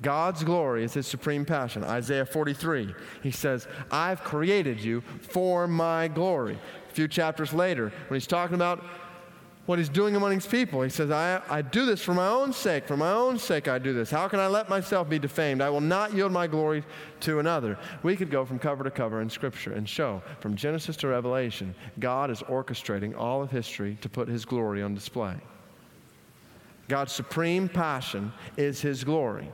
God's 0.01 0.43
glory 0.43 0.83
is 0.83 0.93
his 0.93 1.07
supreme 1.07 1.45
passion. 1.45 1.83
Isaiah 1.83 2.25
43, 2.25 2.93
he 3.23 3.31
says, 3.31 3.67
I've 3.89 4.23
created 4.23 4.79
you 4.79 5.01
for 5.21 5.67
my 5.67 6.07
glory. 6.07 6.59
A 6.89 6.93
few 6.93 7.07
chapters 7.07 7.51
later, 7.53 7.91
when 8.07 8.19
he's 8.19 8.27
talking 8.27 8.55
about 8.55 8.83
what 9.65 9.79
he's 9.79 9.89
doing 9.89 10.15
among 10.15 10.31
his 10.31 10.45
people, 10.45 10.81
he 10.81 10.89
says, 10.89 11.11
I, 11.11 11.41
I 11.49 11.61
do 11.61 11.85
this 11.85 12.01
for 12.01 12.13
my 12.13 12.27
own 12.27 12.53
sake. 12.53 12.87
For 12.87 12.95
my 12.95 13.11
own 13.11 13.37
sake, 13.37 13.67
I 13.67 13.79
do 13.79 13.91
this. 13.91 14.09
How 14.09 14.27
can 14.29 14.39
I 14.39 14.47
let 14.47 14.69
myself 14.69 15.09
be 15.09 15.19
defamed? 15.19 15.61
I 15.61 15.69
will 15.69 15.81
not 15.81 16.13
yield 16.13 16.31
my 16.31 16.47
glory 16.47 16.85
to 17.21 17.39
another. 17.39 17.77
We 18.01 18.15
could 18.15 18.31
go 18.31 18.45
from 18.45 18.59
cover 18.59 18.85
to 18.85 18.91
cover 18.91 19.19
in 19.19 19.29
Scripture 19.29 19.73
and 19.73 19.87
show 19.87 20.21
from 20.39 20.55
Genesis 20.55 20.95
to 20.97 21.07
Revelation, 21.07 21.75
God 21.99 22.31
is 22.31 22.41
orchestrating 22.43 23.17
all 23.17 23.41
of 23.41 23.51
history 23.51 23.97
to 24.01 24.09
put 24.09 24.29
his 24.29 24.45
glory 24.45 24.81
on 24.81 24.95
display. 24.95 25.35
God's 26.87 27.11
supreme 27.11 27.67
passion 27.67 28.31
is 28.55 28.79
his 28.79 29.03
glory. 29.03 29.49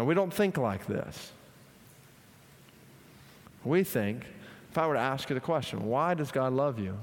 Now, 0.00 0.06
we 0.06 0.14
don't 0.14 0.32
think 0.32 0.56
like 0.56 0.86
this. 0.86 1.30
We 3.66 3.84
think, 3.84 4.24
if 4.70 4.78
I 4.78 4.86
were 4.86 4.94
to 4.94 4.98
ask 4.98 5.28
you 5.28 5.34
the 5.34 5.40
question, 5.40 5.84
why 5.84 6.14
does 6.14 6.32
God 6.32 6.54
love 6.54 6.78
you? 6.78 6.96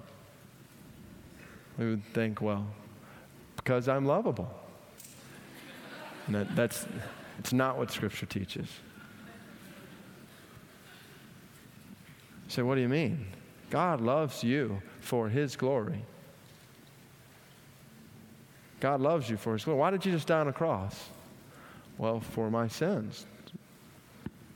We 1.77 1.91
would 1.91 2.03
think, 2.15 2.41
well, 2.41 2.65
because 3.55 3.87
I'm 3.87 4.07
lovable. 4.07 4.49
And 6.25 6.33
that, 6.33 6.55
that's 6.55 6.87
it's 7.37 7.53
not 7.53 7.77
what 7.77 7.91
Scripture 7.91 8.25
teaches. 8.25 8.67
You 12.45 12.49
say, 12.49 12.61
what 12.63 12.73
do 12.73 12.81
you 12.81 12.89
mean? 12.89 13.27
God 13.69 14.01
loves 14.01 14.43
you 14.43 14.81
for 15.01 15.29
His 15.29 15.55
glory. 15.55 16.03
God 18.79 19.01
loves 19.01 19.29
you 19.29 19.37
for 19.37 19.53
His 19.53 19.65
glory. 19.65 19.79
Why 19.79 19.91
did 19.91 20.01
Jesus 20.01 20.25
die 20.25 20.39
on 20.39 20.47
a 20.47 20.53
cross? 20.53 21.09
Well, 21.97 22.19
for 22.19 22.49
my 22.49 22.67
sins. 22.67 23.25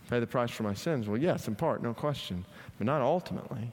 Pay 0.10 0.20
the 0.20 0.28
price 0.28 0.52
for 0.52 0.64
my 0.64 0.74
sins. 0.74 1.08
Well, 1.08 1.18
yes, 1.18 1.48
in 1.48 1.56
part, 1.56 1.82
no 1.82 1.94
question, 1.94 2.46
but 2.78 2.86
not 2.86 3.02
ultimately. 3.02 3.72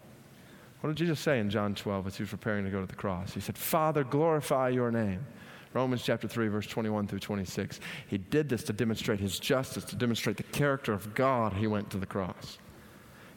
What 0.81 0.91
did 0.91 0.97
Jesus 0.97 1.19
say 1.19 1.41
in 1.41 1.51
John 1.51 1.75
12 1.75 2.07
as 2.07 2.17
he 2.17 2.23
was 2.23 2.31
preparing 2.31 2.65
to 2.65 2.71
go 2.71 2.81
to 2.81 2.87
the 2.87 2.95
cross? 2.95 3.35
He 3.35 3.41
said, 3.41 3.59
Father, 3.59 4.05
glorify 4.05 4.69
your 4.69 4.93
name. 4.93 5.27
Romans 5.75 6.03
chapter 6.03 6.29
3, 6.29 6.49
verse 6.49 6.67
21 6.67 7.09
through 7.09 7.19
26. 7.19 7.81
He 8.07 8.19
did 8.19 8.49
this 8.49 8.63
to 8.65 8.73
demonstrate 8.73 9.21
his 9.21 9.39
justice, 9.39 9.85
to 9.85 9.97
demonstrate 9.97 10.37
the 10.37 10.45
character 10.45 10.93
of 10.93 11.15
God. 11.15 11.53
He 11.53 11.67
went 11.67 11.91
to 11.91 11.99
the 11.99 12.07
cross. 12.07 12.59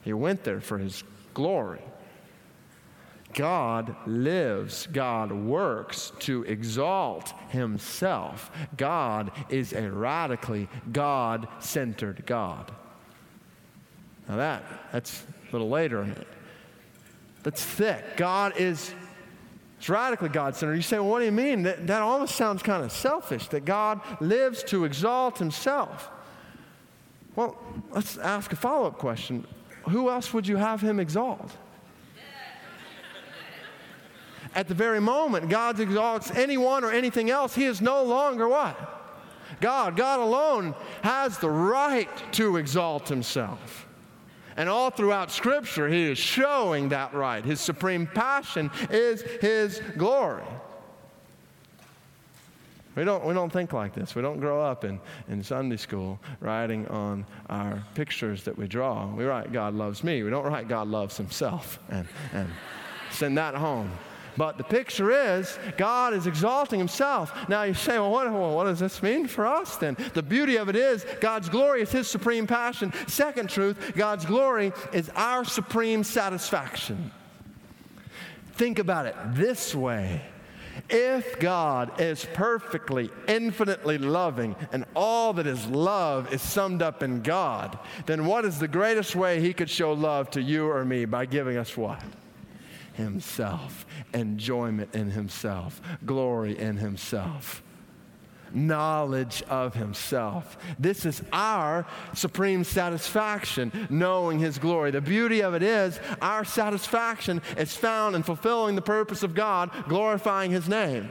He 0.01 0.13
went 0.13 0.43
there 0.43 0.61
for 0.61 0.77
his 0.77 1.03
glory. 1.33 1.81
God 3.33 3.95
lives, 4.05 4.87
God 4.91 5.31
works 5.31 6.11
to 6.19 6.43
exalt 6.43 7.33
himself. 7.49 8.51
God 8.77 9.31
is 9.49 9.73
a 9.73 9.91
radically 9.91 10.69
God 10.91 11.47
centered 11.59 12.25
God. 12.25 12.71
Now, 14.27 14.37
that, 14.37 14.63
that's 14.91 15.23
a 15.49 15.51
little 15.51 15.69
later. 15.69 16.07
That's 17.43 17.63
thick. 17.63 18.17
God 18.17 18.53
is 18.57 18.93
it's 19.81 19.89
radically 19.89 20.29
God 20.29 20.55
centered. 20.55 20.75
You 20.75 20.83
say, 20.83 20.99
well, 20.99 21.09
what 21.09 21.19
do 21.19 21.25
you 21.25 21.31
mean? 21.31 21.63
That, 21.63 21.87
that 21.87 22.03
almost 22.03 22.35
sounds 22.35 22.61
kind 22.61 22.83
of 22.83 22.91
selfish, 22.91 23.47
that 23.47 23.65
God 23.65 23.99
lives 24.21 24.63
to 24.65 24.85
exalt 24.85 25.39
himself. 25.39 26.11
Well, 27.35 27.57
let's 27.89 28.15
ask 28.19 28.53
a 28.53 28.55
follow 28.55 28.85
up 28.85 28.99
question. 28.99 29.47
Who 29.89 30.11
else 30.11 30.35
would 30.35 30.47
you 30.47 30.57
have 30.57 30.81
him 30.81 30.99
exalt? 30.99 31.57
At 34.53 34.67
the 34.67 34.73
very 34.73 34.99
moment 34.99 35.49
God 35.49 35.79
exalts 35.79 36.31
anyone 36.31 36.83
or 36.83 36.91
anything 36.91 37.29
else, 37.29 37.55
he 37.55 37.65
is 37.65 37.81
no 37.81 38.03
longer 38.03 38.47
what? 38.47 38.77
God. 39.59 39.95
God 39.95 40.19
alone 40.19 40.75
has 41.03 41.37
the 41.37 41.49
right 41.49 42.09
to 42.33 42.57
exalt 42.57 43.07
himself. 43.07 43.87
And 44.57 44.67
all 44.67 44.89
throughout 44.89 45.31
Scripture, 45.31 45.87
he 45.87 46.11
is 46.11 46.17
showing 46.17 46.89
that 46.89 47.13
right. 47.13 47.43
His 47.43 47.61
supreme 47.61 48.05
passion 48.05 48.69
is 48.89 49.21
his 49.21 49.81
glory. 49.97 50.43
We 52.95 53.05
don't, 53.05 53.25
we 53.25 53.33
don't 53.33 53.51
think 53.51 53.71
like 53.71 53.93
this. 53.93 54.15
We 54.15 54.21
don't 54.21 54.41
grow 54.41 54.61
up 54.61 54.83
in, 54.83 54.99
in 55.29 55.41
Sunday 55.41 55.77
school 55.77 56.19
writing 56.41 56.85
on 56.89 57.25
our 57.49 57.81
pictures 57.95 58.43
that 58.43 58.57
we 58.57 58.67
draw. 58.67 59.07
We 59.07 59.23
write, 59.23 59.53
God 59.53 59.73
loves 59.73 60.03
me. 60.03 60.23
We 60.23 60.29
don't 60.29 60.43
write, 60.43 60.67
God 60.67 60.89
loves 60.89 61.15
himself 61.15 61.79
and, 61.89 62.05
and 62.33 62.49
send 63.09 63.37
that 63.37 63.55
home. 63.55 63.89
But 64.37 64.57
the 64.57 64.63
picture 64.63 65.11
is 65.11 65.57
God 65.77 66.13
is 66.13 66.27
exalting 66.27 66.79
himself. 66.79 67.33
Now 67.49 67.63
you 67.63 67.73
say, 67.73 67.99
well 67.99 68.11
what, 68.11 68.31
what 68.31 68.63
does 68.65 68.79
this 68.79 69.03
mean 69.03 69.27
for 69.27 69.45
us 69.45 69.77
then? 69.77 69.97
The 70.13 70.23
beauty 70.23 70.57
of 70.57 70.69
it 70.69 70.75
is 70.75 71.05
God's 71.19 71.49
glory 71.49 71.81
is 71.81 71.91
his 71.91 72.07
supreme 72.07 72.47
passion. 72.47 72.93
Second 73.07 73.49
truth, 73.49 73.93
God's 73.95 74.25
glory 74.25 74.71
is 74.93 75.09
our 75.15 75.43
supreme 75.43 76.03
satisfaction. 76.03 77.11
Think 78.53 78.79
about 78.79 79.05
it 79.05 79.15
this 79.33 79.73
way. 79.73 80.21
If 80.89 81.39
God 81.39 81.99
is 82.01 82.25
perfectly, 82.33 83.09
infinitely 83.27 83.97
loving, 83.97 84.55
and 84.71 84.85
all 84.95 85.33
that 85.33 85.47
is 85.47 85.65
love 85.67 86.33
is 86.33 86.41
summed 86.41 86.81
up 86.81 87.03
in 87.03 87.21
God, 87.21 87.77
then 88.05 88.25
what 88.25 88.45
is 88.45 88.59
the 88.59 88.67
greatest 88.67 89.15
way 89.15 89.39
He 89.39 89.53
could 89.53 89.69
show 89.69 89.93
love 89.93 90.29
to 90.31 90.41
you 90.41 90.69
or 90.69 90.83
me? 90.83 91.05
By 91.05 91.25
giving 91.25 91.57
us 91.57 91.77
what? 91.77 92.01
Himself, 93.01 93.85
enjoyment 94.13 94.93
in 94.95 95.11
Himself, 95.11 95.81
glory 96.05 96.57
in 96.57 96.77
Himself, 96.77 97.63
knowledge 98.53 99.43
of 99.49 99.73
Himself. 99.73 100.57
This 100.79 101.05
is 101.05 101.23
our 101.33 101.85
supreme 102.13 102.63
satisfaction, 102.63 103.71
knowing 103.89 104.39
His 104.39 104.57
glory. 104.57 104.91
The 104.91 105.01
beauty 105.01 105.41
of 105.41 105.53
it 105.53 105.63
is, 105.63 105.99
our 106.21 106.45
satisfaction 106.45 107.41
is 107.57 107.75
found 107.75 108.15
in 108.15 108.23
fulfilling 108.23 108.75
the 108.75 108.81
purpose 108.81 109.23
of 109.23 109.35
God, 109.35 109.71
glorifying 109.87 110.51
His 110.51 110.69
name. 110.69 111.09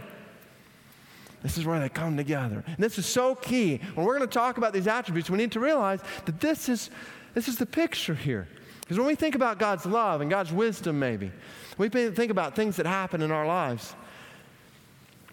This 1.42 1.56
is 1.56 1.64
where 1.64 1.80
they 1.80 1.88
come 1.88 2.16
together. 2.16 2.62
And 2.66 2.76
this 2.76 2.98
is 2.98 3.06
so 3.06 3.34
key. 3.34 3.80
When 3.94 4.04
we're 4.04 4.16
going 4.18 4.28
to 4.28 4.32
talk 4.32 4.58
about 4.58 4.72
these 4.72 4.86
attributes, 4.86 5.30
we 5.30 5.38
need 5.38 5.52
to 5.52 5.60
realize 5.60 6.00
that 6.26 6.40
this 6.40 6.68
is, 6.68 6.90
this 7.32 7.48
is 7.48 7.56
the 7.56 7.66
picture 7.66 8.14
here. 8.14 8.46
Because 8.90 8.98
when 8.98 9.06
we 9.06 9.14
think 9.14 9.36
about 9.36 9.60
God's 9.60 9.86
love 9.86 10.20
and 10.20 10.28
God's 10.28 10.50
wisdom, 10.50 10.98
maybe, 10.98 11.30
we 11.78 11.88
think 11.88 12.28
about 12.32 12.56
things 12.56 12.74
that 12.74 12.86
happen 12.86 13.22
in 13.22 13.30
our 13.30 13.46
lives. 13.46 13.94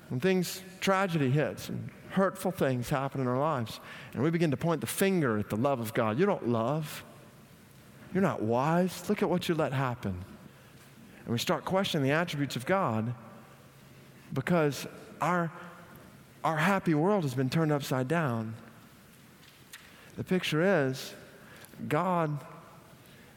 When 0.10 0.20
things, 0.20 0.62
tragedy 0.80 1.32
hits 1.32 1.68
and 1.70 1.90
hurtful 2.12 2.52
things 2.52 2.88
happen 2.88 3.20
in 3.20 3.26
our 3.26 3.40
lives, 3.40 3.80
and 4.14 4.22
we 4.22 4.30
begin 4.30 4.52
to 4.52 4.58
point 4.58 4.82
the 4.82 4.86
finger 4.86 5.40
at 5.40 5.50
the 5.50 5.56
love 5.56 5.80
of 5.80 5.96
God. 5.96 6.20
You 6.20 6.28
don't 6.28 6.48
love. 6.48 7.04
You're 8.14 8.22
not 8.22 8.44
wise. 8.44 9.10
Look 9.10 9.24
at 9.24 9.30
what 9.32 9.50
you 9.50 9.56
let 9.56 9.74
happen. 9.74 10.24
And 11.26 11.34
we 11.34 11.40
start 11.40 11.66
questioning 11.66 12.08
the 12.08 12.14
attributes 12.14 12.56
of 12.56 12.68
God 12.68 13.12
because 14.34 14.86
our, 15.20 15.52
our 16.44 16.58
happy 16.58 16.94
world 16.94 17.24
has 17.24 17.34
been 17.34 17.50
turned 17.50 17.72
upside 17.72 18.08
down. 18.08 18.54
The 20.16 20.24
picture 20.24 20.88
is 20.88 21.16
God 21.88 22.38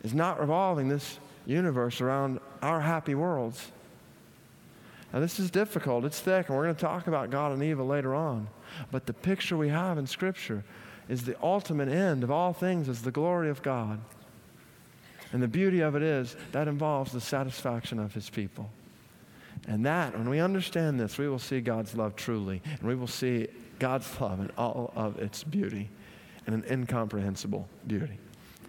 is 0.03 0.15
not 0.15 0.41
revolving 0.41 0.89
this 0.89 1.19
universe 1.47 2.01
around 2.01 2.41
our 2.63 2.81
happy 2.81 3.15
worlds. 3.15 3.71
Now, 5.13 5.21
this 5.21 5.41
is 5.41 5.51
difficult, 5.51 6.05
it's 6.05 6.21
thick, 6.21 6.49
and 6.49 6.57
we're 6.57 6.65
going 6.65 6.77
to 6.77 6.81
talk 6.81 7.09
about 7.09 7.31
God 7.31 7.53
and 7.53 7.63
evil 7.63 7.87
later 7.87 8.15
on. 8.15 8.49
But 8.93 9.07
the 9.07 9.13
picture 9.13 9.57
we 9.57 9.69
have 9.69 9.99
in 9.99 10.07
Scripture 10.07 10.63
is 11.09 11.25
the 11.25 11.37
ultimate 11.43 11.89
end 11.89 12.23
of 12.23 12.31
all 12.31 12.53
things 12.53 12.89
is 12.89 13.03
the 13.03 13.11
glory 13.11 13.51
of 13.51 13.63
God. 13.63 14.01
And 15.33 15.43
the 15.43 15.49
beauty 15.49 15.81
of 15.81 15.97
it 15.97 16.03
is 16.03 16.37
that 16.53 16.69
involves 16.69 17.13
the 17.13 17.21
satisfaction 17.21 17.99
of 17.99 18.15
His 18.15 18.31
people. 18.31 18.71
And 19.67 19.85
that, 19.85 20.17
when 20.17 20.29
we 20.29 20.41
understand 20.41 20.99
this, 20.99 21.19
we 21.19 21.29
will 21.29 21.39
see 21.39 21.61
God's 21.61 21.95
love 21.97 22.15
truly, 22.15 22.63
and 22.65 22.83
we 22.83 22.95
will 22.95 23.07
see 23.07 23.49
God's 23.81 24.21
love 24.21 24.41
in 24.41 24.51
all 24.57 24.93
of 24.95 25.19
its 25.19 25.43
beauty 25.43 25.89
and 26.47 26.55
an 26.55 26.65
incomprehensible 26.71 27.69
beauty. 27.87 28.19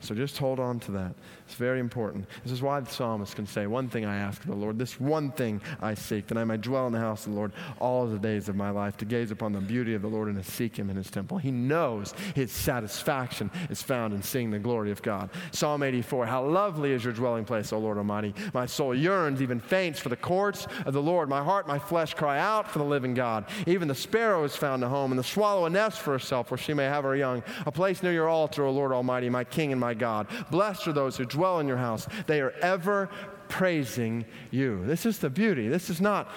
So 0.02 0.16
just 0.16 0.38
hold 0.38 0.60
on 0.60 0.80
to 0.82 0.92
that. 0.92 1.14
It's 1.46 1.56
very 1.56 1.80
important. 1.80 2.26
This 2.44 2.52
is 2.52 2.62
why 2.62 2.80
the 2.80 2.90
psalmist 2.90 3.36
can 3.36 3.46
say, 3.46 3.68
One 3.68 3.88
thing 3.88 4.06
I 4.06 4.18
ask 4.18 4.42
of 4.42 4.48
the 4.48 4.56
Lord, 4.56 4.80
this 4.80 5.00
one 5.00 5.32
thing 5.32 5.62
I 5.82 5.94
seek, 5.94 6.28
that 6.28 6.38
I 6.38 6.44
may 6.44 6.58
dwell 6.58 6.88
in 6.88 6.94
the 6.94 7.00
house 7.00 7.28
of 7.28 7.34
the 7.34 7.38
Lord 7.38 7.52
all 7.80 8.08
the 8.08 8.18
days 8.18 8.50
of 8.50 8.56
my 8.56 8.72
life, 8.72 8.98
to 8.98 9.06
gaze 9.06 9.32
upon 9.32 9.54
the 9.54 9.60
beauty 9.60 9.94
of 9.94 10.02
the 10.02 10.08
Lord 10.08 10.28
and 10.28 10.44
to 10.44 10.52
seek 10.52 10.76
him 10.76 10.90
in 10.90 10.96
his 10.96 11.12
temple. 11.12 11.38
He 11.38 11.52
knows 11.52 12.14
his 12.36 12.52
satisfaction 12.52 13.52
is 13.70 13.82
found 13.82 14.14
in 14.14 14.24
seeing 14.24 14.50
the 14.50 14.60
glory 14.60 14.92
of 14.92 15.02
God. 15.02 15.30
Psalm 15.52 15.84
84 15.84 16.26
How 16.26 16.44
lovely 16.46 16.94
is 16.94 17.04
your 17.04 17.14
dwelling 17.14 17.46
place, 17.46 17.72
O 17.72 17.78
Lord 17.78 17.98
Almighty. 17.98 18.34
My 18.54 18.66
soul 18.66 18.96
yearns, 18.96 19.42
even 19.42 19.60
faints 19.60 20.00
for 20.00 20.10
the 20.10 20.16
courts 20.16 20.68
of 20.86 20.94
the 20.94 21.02
Lord. 21.02 21.30
My 21.30 21.44
heart, 21.44 21.68
my 21.68 21.80
flesh 21.80 22.14
cry 22.14 22.40
out 22.40 22.70
for 22.70 22.80
the 22.80 22.86
living 22.86 23.14
God. 23.14 23.46
Even 23.68 23.88
the 23.88 23.96
sparrow 23.96 24.42
has 24.42 24.56
found 24.56 24.84
a 24.84 24.90
home, 24.90 25.12
and 25.12 25.20
the 25.20 25.24
swallow 25.24 25.66
a 25.66 25.70
nest 25.70 26.00
for 26.00 26.12
herself, 26.12 26.50
where 26.50 26.58
she 26.58 26.74
may 26.74 26.86
have 26.86 27.04
her 27.04 27.16
young. 27.16 27.44
A 27.66 27.72
place 27.72 28.02
near 28.02 28.14
your 28.14 28.30
altar, 28.30 28.64
O 28.64 28.72
Lord 28.72 28.92
Almighty, 28.92 29.30
my 29.30 29.44
King 29.44 29.72
and 29.72 29.82
my 29.92 29.94
God. 29.94 30.28
Blessed 30.50 30.88
are 30.88 30.94
those 30.94 31.18
who 31.18 31.26
dwell 31.26 31.60
in 31.60 31.68
your 31.68 31.78
house. 31.78 32.08
They 32.26 32.40
are 32.40 32.54
ever 32.62 33.10
praising 33.50 34.26
you. 34.50 34.86
This 34.86 35.06
is 35.06 35.20
the 35.20 35.30
beauty. 35.30 35.68
This 35.68 35.90
is 35.90 36.00
not, 36.00 36.30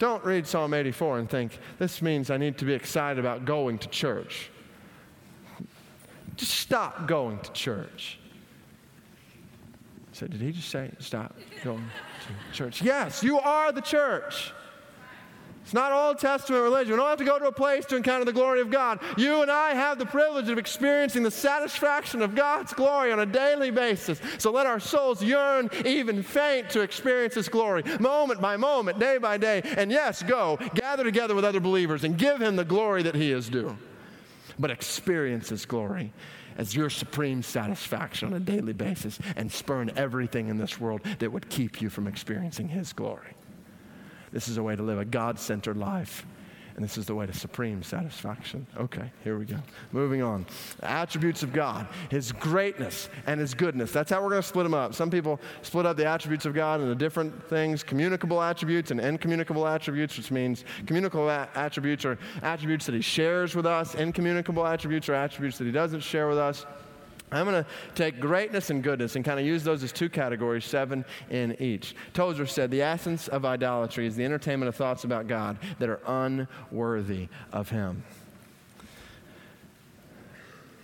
don't 0.00 0.24
read 0.24 0.44
Psalm 0.46 0.74
84 0.74 1.20
and 1.20 1.30
think, 1.30 1.56
this 1.78 2.02
means 2.02 2.30
I 2.30 2.36
need 2.36 2.58
to 2.58 2.64
be 2.64 2.72
excited 2.72 3.20
about 3.20 3.44
going 3.44 3.78
to 3.78 3.88
church. 3.88 4.50
Just 6.36 6.52
stop 6.52 7.06
going 7.06 7.38
to 7.38 7.52
church. 7.52 8.18
So, 10.12 10.26
did 10.26 10.40
he 10.40 10.50
just 10.50 10.68
say 10.68 10.90
stop 10.98 11.36
going 11.62 11.84
to 12.26 12.56
church? 12.56 12.82
Yes, 12.82 13.22
you 13.22 13.38
are 13.38 13.72
the 13.72 13.80
church. 13.80 14.52
It's 15.70 15.74
not 15.76 15.92
Old 15.92 16.18
Testament 16.18 16.64
religion. 16.64 16.90
We 16.90 16.96
don't 16.96 17.08
have 17.08 17.18
to 17.18 17.24
go 17.24 17.38
to 17.38 17.44
a 17.44 17.52
place 17.52 17.86
to 17.86 17.96
encounter 17.96 18.24
the 18.24 18.32
glory 18.32 18.60
of 18.60 18.72
God. 18.72 18.98
You 19.16 19.42
and 19.42 19.48
I 19.48 19.72
have 19.72 20.00
the 20.00 20.04
privilege 20.04 20.48
of 20.48 20.58
experiencing 20.58 21.22
the 21.22 21.30
satisfaction 21.30 22.22
of 22.22 22.34
God's 22.34 22.72
glory 22.72 23.12
on 23.12 23.20
a 23.20 23.26
daily 23.26 23.70
basis. 23.70 24.20
So 24.38 24.50
let 24.50 24.66
our 24.66 24.80
souls 24.80 25.22
yearn, 25.22 25.70
even 25.84 26.24
faint, 26.24 26.70
to 26.70 26.80
experience 26.80 27.34
His 27.34 27.48
glory, 27.48 27.84
moment 28.00 28.40
by 28.40 28.56
moment, 28.56 28.98
day 28.98 29.18
by 29.18 29.36
day. 29.36 29.62
And 29.62 29.92
yes, 29.92 30.24
go, 30.24 30.58
gather 30.74 31.04
together 31.04 31.36
with 31.36 31.44
other 31.44 31.60
believers 31.60 32.02
and 32.02 32.18
give 32.18 32.42
Him 32.42 32.56
the 32.56 32.64
glory 32.64 33.04
that 33.04 33.14
He 33.14 33.30
is 33.30 33.48
due. 33.48 33.78
But 34.58 34.72
experience 34.72 35.50
His 35.50 35.66
glory 35.66 36.12
as 36.58 36.74
your 36.74 36.90
supreme 36.90 37.44
satisfaction 37.44 38.26
on 38.26 38.34
a 38.34 38.40
daily 38.40 38.72
basis 38.72 39.20
and 39.36 39.52
spurn 39.52 39.92
everything 39.94 40.48
in 40.48 40.58
this 40.58 40.80
world 40.80 41.02
that 41.20 41.30
would 41.30 41.48
keep 41.48 41.80
you 41.80 41.88
from 41.88 42.08
experiencing 42.08 42.70
His 42.70 42.92
glory. 42.92 43.36
This 44.32 44.48
is 44.48 44.56
a 44.56 44.62
way 44.62 44.76
to 44.76 44.82
live 44.82 44.98
a 44.98 45.04
God 45.04 45.38
centered 45.38 45.76
life. 45.76 46.26
And 46.76 46.84
this 46.88 46.96
is 46.96 47.04
the 47.04 47.14
way 47.14 47.26
to 47.26 47.32
supreme 47.34 47.82
satisfaction. 47.82 48.66
Okay, 48.76 49.10
here 49.22 49.38
we 49.38 49.44
go. 49.44 49.56
Moving 49.92 50.22
on. 50.22 50.46
attributes 50.82 51.42
of 51.42 51.52
God, 51.52 51.86
His 52.10 52.32
greatness 52.32 53.10
and 53.26 53.38
His 53.38 53.52
goodness. 53.52 53.92
That's 53.92 54.10
how 54.10 54.22
we're 54.22 54.30
going 54.30 54.40
to 54.40 54.48
split 54.48 54.64
them 54.64 54.72
up. 54.72 54.94
Some 54.94 55.10
people 55.10 55.40
split 55.60 55.84
up 55.84 55.98
the 55.98 56.06
attributes 56.06 56.46
of 56.46 56.54
God 56.54 56.80
into 56.80 56.94
different 56.94 57.48
things 57.48 57.82
communicable 57.82 58.40
attributes 58.40 58.92
and 58.92 59.00
incommunicable 59.00 59.66
attributes, 59.66 60.16
which 60.16 60.30
means 60.30 60.64
communicable 60.86 61.28
a- 61.28 61.48
attributes 61.54 62.06
are 62.06 62.16
attributes 62.42 62.86
that 62.86 62.94
He 62.94 63.02
shares 63.02 63.54
with 63.54 63.66
us, 63.66 63.94
incommunicable 63.94 64.66
attributes 64.66 65.08
are 65.10 65.14
attributes 65.14 65.58
that 65.58 65.64
He 65.64 65.72
doesn't 65.72 66.00
share 66.00 66.28
with 66.28 66.38
us. 66.38 66.64
I'm 67.32 67.46
going 67.46 67.62
to 67.62 67.70
take 67.94 68.18
greatness 68.18 68.70
and 68.70 68.82
goodness 68.82 69.14
and 69.16 69.24
kind 69.24 69.38
of 69.38 69.46
use 69.46 69.62
those 69.62 69.82
as 69.82 69.92
two 69.92 70.08
categories, 70.08 70.64
seven 70.64 71.04
in 71.30 71.60
each. 71.60 71.94
Tozer 72.12 72.46
said, 72.46 72.70
The 72.70 72.82
essence 72.82 73.28
of 73.28 73.44
idolatry 73.44 74.06
is 74.06 74.16
the 74.16 74.24
entertainment 74.24 74.68
of 74.68 74.74
thoughts 74.74 75.04
about 75.04 75.28
God 75.28 75.58
that 75.78 75.88
are 75.88 76.00
unworthy 76.06 77.28
of 77.52 77.70
Him. 77.70 78.02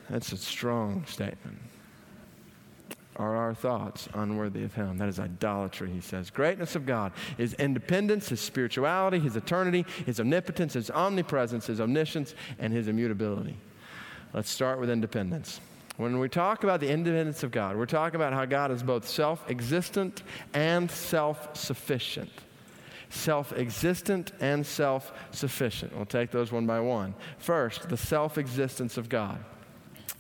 That's 0.09 0.31
a 0.33 0.37
strong 0.37 1.05
statement. 1.07 1.59
Are 3.17 3.35
our 3.35 3.55
thoughts 3.55 4.09
unworthy 4.15 4.63
of 4.63 4.75
Him? 4.75 4.99
That 4.99 5.09
is 5.09 5.19
idolatry, 5.19 5.91
he 5.91 6.01
says. 6.01 6.31
Greatness 6.31 6.77
of 6.77 6.87
God 6.87 7.13
is 7.39 7.55
independence, 7.55 8.29
His 8.29 8.41
spirituality, 8.41 9.19
His 9.19 9.37
eternity, 9.37 9.87
His 10.05 10.21
omnipotence, 10.21 10.75
His 10.75 10.91
omnipresence, 10.91 11.67
His 11.67 11.81
omniscience, 11.81 12.35
and 12.59 12.73
His 12.73 12.89
immutability. 12.89 13.57
Let's 14.33 14.51
start 14.51 14.79
with 14.79 14.91
independence. 14.91 15.61
When 15.97 16.19
we 16.19 16.29
talk 16.29 16.63
about 16.63 16.81
the 16.81 16.91
independence 16.91 17.43
of 17.43 17.51
God, 17.51 17.77
we're 17.77 17.87
talking 17.87 18.17
about 18.17 18.35
how 18.35 18.45
God 18.45 18.71
is 18.71 18.83
both 18.83 19.09
self 19.09 19.49
existent 19.51 20.23
and 20.53 20.91
self 20.91 21.57
sufficient. 21.57 22.31
Self 23.09 23.53
existent 23.53 24.33
and 24.41 24.67
self 24.67 25.13
sufficient. 25.31 25.97
We'll 25.97 26.05
take 26.05 26.31
those 26.31 26.53
one 26.53 26.67
by 26.67 26.81
one. 26.81 27.15
First, 27.39 27.89
the 27.89 27.97
self 27.97 28.37
existence 28.37 28.99
of 28.99 29.09
God. 29.09 29.39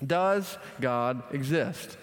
Does 0.04 0.56
God 0.80 1.22
exist? 1.32 1.98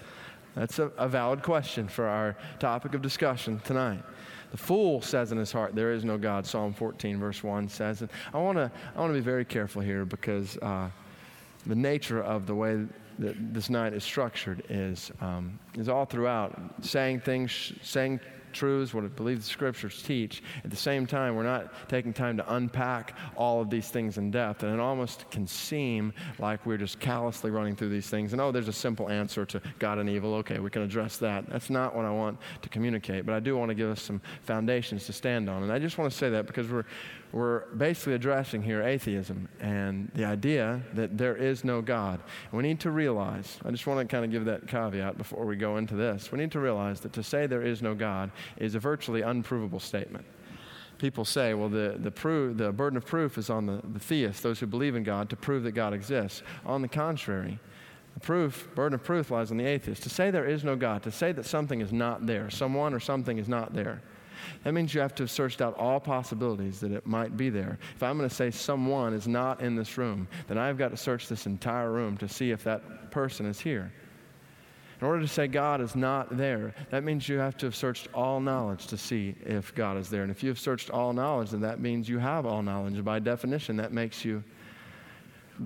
That's 0.55 0.77
a, 0.77 0.91
a, 0.97 1.07
valid 1.07 1.41
question 1.41 1.87
for 1.87 2.05
our 2.05 2.35
topic 2.59 2.93
of 2.93 3.01
discussion 3.01 3.59
tonight. 3.63 4.03
The 4.51 4.57
fool 4.57 5.01
says 5.01 5.31
in 5.31 5.39
his 5.39 5.51
heart, 5.51 5.73
There 5.73 5.93
is 5.93 6.03
no 6.03 6.17
God. 6.19 6.45
Psalm 6.45 6.73
14, 6.73 7.19
verse 7.19 7.43
1 7.43 7.69
says. 7.69 8.01
And 8.01 8.11
I 8.33 8.37
want 8.37 8.59
to 8.59 8.71
I 8.95 8.99
wanna 8.99 9.13
be 9.13 9.19
very 9.19 9.45
careful 9.45 9.81
here 9.81 10.05
because 10.05 10.57
uh, 10.57 10.89
the 11.65 11.75
nature 11.75 12.21
of 12.21 12.45
the 12.45 12.53
way 12.53 12.85
that 13.19 13.53
this 13.53 13.69
night 13.69 13.93
is 13.93 14.03
structured 14.03 14.63
is, 14.69 15.11
um, 15.21 15.59
is 15.75 15.89
all 15.89 16.05
throughout 16.05 16.59
saying 16.81 17.21
things, 17.21 17.73
saying 17.81 18.19
truths, 18.53 18.93
what 18.93 19.03
I 19.03 19.07
believe 19.07 19.39
the 19.39 19.49
scriptures 19.49 20.01
teach. 20.03 20.43
At 20.63 20.69
the 20.69 20.77
same 20.77 21.05
time, 21.05 21.35
we're 21.35 21.43
not 21.43 21.89
taking 21.89 22.13
time 22.13 22.37
to 22.37 22.55
unpack 22.55 23.17
all 23.35 23.61
of 23.61 23.69
these 23.69 23.89
things 23.89 24.17
in 24.17 24.31
depth. 24.31 24.63
And 24.63 24.73
it 24.73 24.79
almost 24.79 25.29
can 25.31 25.47
seem 25.47 26.13
like 26.39 26.65
we're 26.65 26.77
just 26.77 26.99
callously 26.99 27.51
running 27.51 27.75
through 27.75 27.89
these 27.89 28.09
things. 28.09 28.31
And 28.31 28.41
oh, 28.41 28.51
there's 28.51 28.67
a 28.67 28.73
simple 28.73 29.09
answer 29.09 29.45
to 29.45 29.61
God 29.79 29.97
and 29.97 30.09
evil. 30.09 30.35
Okay, 30.35 30.59
we 30.59 30.69
can 30.69 30.83
address 30.83 31.17
that. 31.17 31.49
That's 31.49 31.69
not 31.69 31.95
what 31.95 32.05
I 32.05 32.11
want 32.11 32.37
to 32.61 32.69
communicate. 32.69 33.25
But 33.25 33.35
I 33.35 33.39
do 33.39 33.57
want 33.57 33.69
to 33.69 33.75
give 33.75 33.89
us 33.89 34.01
some 34.01 34.21
foundations 34.43 35.05
to 35.07 35.13
stand 35.13 35.49
on. 35.49 35.63
And 35.63 35.71
I 35.71 35.79
just 35.79 35.97
want 35.97 36.11
to 36.11 36.17
say 36.17 36.29
that 36.29 36.47
because 36.47 36.69
we're, 36.69 36.85
we're 37.33 37.65
basically 37.75 38.13
addressing 38.13 38.61
here 38.61 38.83
atheism 38.83 39.49
and 39.59 40.09
the 40.13 40.23
idea 40.23 40.79
that 40.93 41.17
there 41.17 41.35
is 41.35 41.63
no 41.63 41.81
God. 41.81 42.21
We 42.51 42.61
need 42.61 42.79
to 42.81 42.91
realize, 42.91 43.57
I 43.65 43.71
just 43.71 43.87
want 43.87 43.99
to 43.99 44.05
kind 44.05 44.23
of 44.23 44.29
give 44.29 44.45
that 44.45 44.67
caveat 44.67 45.17
before 45.17 45.43
we 45.45 45.55
go 45.55 45.77
into 45.77 45.95
this. 45.95 46.31
We 46.31 46.37
need 46.37 46.51
to 46.51 46.59
realize 46.59 46.99
that 47.01 47.11
to 47.13 47.23
say 47.23 47.47
there 47.47 47.63
is 47.63 47.81
no 47.81 47.95
God 47.95 48.29
is 48.57 48.75
a 48.75 48.79
virtually 48.79 49.23
unprovable 49.23 49.79
statement. 49.79 50.25
People 50.99 51.25
say, 51.25 51.55
well, 51.55 51.69
the, 51.69 51.95
the, 51.97 52.11
proof, 52.11 52.55
the 52.55 52.71
burden 52.71 52.97
of 52.97 53.05
proof 53.05 53.39
is 53.39 53.49
on 53.49 53.65
the, 53.65 53.81
the 53.83 53.99
theists, 53.99 54.41
those 54.41 54.59
who 54.59 54.67
believe 54.67 54.95
in 54.95 55.03
God, 55.03 55.27
to 55.31 55.35
prove 55.35 55.63
that 55.63 55.71
God 55.71 55.91
exists. 55.91 56.43
On 56.67 56.83
the 56.83 56.87
contrary, 56.87 57.59
the 58.13 58.19
proof, 58.19 58.69
burden 58.75 58.93
of 58.93 59.03
proof 59.03 59.31
lies 59.31 59.49
on 59.49 59.57
the 59.57 59.65
atheist. 59.65 60.03
To 60.03 60.09
say 60.09 60.29
there 60.29 60.45
is 60.45 60.63
no 60.63 60.75
God, 60.75 61.01
to 61.03 61.11
say 61.11 61.31
that 61.31 61.47
something 61.47 61.81
is 61.81 61.91
not 61.91 62.27
there, 62.27 62.51
someone 62.51 62.93
or 62.93 62.99
something 62.99 63.39
is 63.39 63.49
not 63.49 63.73
there, 63.73 64.03
that 64.63 64.73
means 64.73 64.93
you 64.93 65.01
have 65.01 65.15
to 65.15 65.23
have 65.23 65.31
searched 65.31 65.61
out 65.61 65.77
all 65.77 65.99
possibilities 65.99 66.79
that 66.79 66.91
it 66.91 67.05
might 67.05 67.37
be 67.37 67.49
there. 67.49 67.77
If 67.95 68.03
I'm 68.03 68.17
going 68.17 68.29
to 68.29 68.35
say 68.35 68.51
someone 68.51 69.13
is 69.13 69.27
not 69.27 69.61
in 69.61 69.75
this 69.75 69.97
room, 69.97 70.27
then 70.47 70.57
I've 70.57 70.77
got 70.77 70.91
to 70.91 70.97
search 70.97 71.27
this 71.27 71.45
entire 71.45 71.91
room 71.91 72.17
to 72.17 72.27
see 72.27 72.51
if 72.51 72.63
that 72.63 73.11
person 73.11 73.45
is 73.45 73.59
here. 73.59 73.91
In 75.01 75.07
order 75.07 75.21
to 75.21 75.27
say 75.27 75.47
God 75.47 75.81
is 75.81 75.97
not 75.97 76.37
there, 76.37 76.73
that 76.89 77.03
means 77.03 77.27
you 77.27 77.37
have 77.37 77.57
to 77.57 77.65
have 77.65 77.75
searched 77.75 78.07
all 78.13 78.39
knowledge 78.39 78.87
to 78.87 78.97
see 78.97 79.35
if 79.43 79.75
God 79.75 79.97
is 79.97 80.09
there. 80.09 80.21
And 80.21 80.31
if 80.31 80.41
you 80.43 80.49
have 80.49 80.59
searched 80.59 80.89
all 80.89 81.11
knowledge, 81.11 81.49
then 81.49 81.59
that 81.61 81.81
means 81.81 82.07
you 82.07 82.19
have 82.19 82.45
all 82.45 82.61
knowledge. 82.61 83.03
By 83.03 83.19
definition, 83.19 83.75
that 83.77 83.91
makes 83.91 84.23
you 84.23 84.43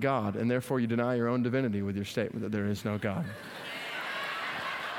God. 0.00 0.34
And 0.34 0.50
therefore, 0.50 0.80
you 0.80 0.88
deny 0.88 1.14
your 1.14 1.28
own 1.28 1.42
divinity 1.42 1.82
with 1.82 1.94
your 1.94 2.04
statement 2.04 2.42
that 2.42 2.50
there 2.50 2.66
is 2.66 2.84
no 2.84 2.98
God. 2.98 3.24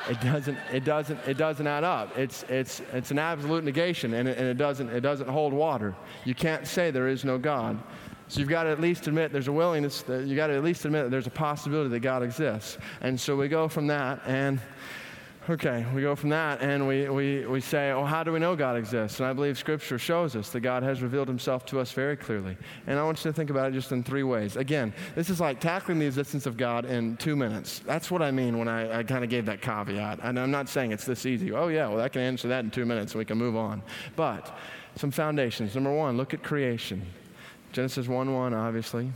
It 0.10 0.20
doesn't, 0.22 0.58
it 0.74 0.84
doesn't, 0.84 1.20
it 1.28 1.38
doesn't 1.38 1.68
add 1.68 1.84
up. 1.84 2.18
It's, 2.18 2.44
it's, 2.50 2.82
it's 2.94 3.12
an 3.12 3.20
absolute 3.20 3.64
negation, 3.64 4.16
and, 4.16 4.28
it, 4.28 4.38
and 4.40 4.48
it, 4.48 4.58
doesn't, 4.58 4.90
it 4.90 5.02
doesn't 5.02 5.30
hold 5.30 5.54
water. 5.54 5.96
You 6.26 6.34
can't 6.34 6.66
say 6.66 6.90
there 6.90 7.08
is 7.08 7.24
no 7.24 7.38
God. 7.38 7.78
So 8.28 8.40
you've 8.40 8.50
got 8.50 8.64
to 8.64 8.70
at 8.70 8.82
least 8.82 9.08
admit 9.08 9.32
there's 9.32 9.48
a 9.48 9.52
willingness, 9.52 10.02
that 10.04 10.26
you've 10.26 10.36
got 10.36 10.48
to 10.48 10.56
at 10.56 10.64
least 10.64 10.86
admit 10.86 11.04
that 11.04 11.10
there's 11.12 11.28
a 11.28 11.32
possibility 11.32 11.90
that 11.90 12.00
God 12.00 12.24
exists. 12.24 12.80
And 13.02 13.20
so 13.20 13.36
we 13.36 13.48
go 13.48 13.68
from 13.68 13.88
that, 13.88 14.22
and 14.26 14.60
okay, 15.48 15.86
we 15.94 16.02
go 16.02 16.16
from 16.16 16.30
that 16.30 16.62
and 16.62 16.88
we, 16.88 17.08
we, 17.10 17.46
we 17.46 17.62
say, 17.62 17.92
oh, 17.92 18.04
how 18.04 18.24
do 18.24 18.32
we 18.32 18.40
know 18.40 18.56
God 18.56 18.76
exists? 18.78 19.20
And 19.20 19.28
I 19.28 19.34
believe 19.34 19.58
Scripture 19.58 19.98
shows 19.98 20.36
us 20.36 20.50
that 20.50 20.60
God 20.60 20.84
has 20.84 21.02
revealed 21.02 21.28
himself 21.28 21.66
to 21.68 21.80
us 21.80 21.92
very 21.92 22.18
clearly. 22.18 22.58
And 22.88 23.00
I 23.00 23.04
want 23.04 23.24
you 23.24 23.32
to 23.32 23.34
think 23.34 23.50
about 23.50 23.70
it 23.70 23.74
just 23.74 23.92
in 23.92 24.04
three 24.04 24.24
ways. 24.24 24.58
Again, 24.58 24.94
this 25.16 25.30
is 25.30 25.40
like 25.40 25.60
tackling 25.60 26.00
the 26.00 26.06
existence 26.06 26.46
of 26.46 26.58
God 26.58 26.86
in 26.86 27.18
two 27.18 27.36
minutes. 27.36 27.80
That's 27.86 28.12
what 28.12 28.22
I 28.22 28.32
mean 28.32 28.58
when 28.58 28.68
I, 28.68 29.00
I 29.00 29.04
kind 29.04 29.24
of 29.24 29.30
gave 29.30 29.46
that 29.46 29.62
caveat. 29.62 30.20
And 30.22 30.40
I'm 30.40 30.52
not 30.52 30.70
saying 30.70 30.92
it's 30.92 31.06
this 31.06 31.26
easy. 31.26 31.52
Oh, 31.52 31.70
yeah, 31.70 31.88
well, 31.88 32.02
I 32.02 32.10
can 32.10 32.22
answer 32.22 32.48
that 32.50 32.64
in 32.64 32.72
two 32.72 32.86
minutes 32.86 33.14
and 33.14 33.20
we 33.20 33.26
can 33.26 33.38
move 33.38 33.56
on. 33.56 33.82
But 34.16 34.58
some 34.96 35.12
foundations. 35.12 35.76
Number 35.76 35.94
one, 35.94 36.18
look 36.18 36.34
at 36.34 36.44
creation. 36.44 37.06
Genesis 37.72 38.08
1 38.08 38.34
1, 38.34 38.54
obviously. 38.54 39.12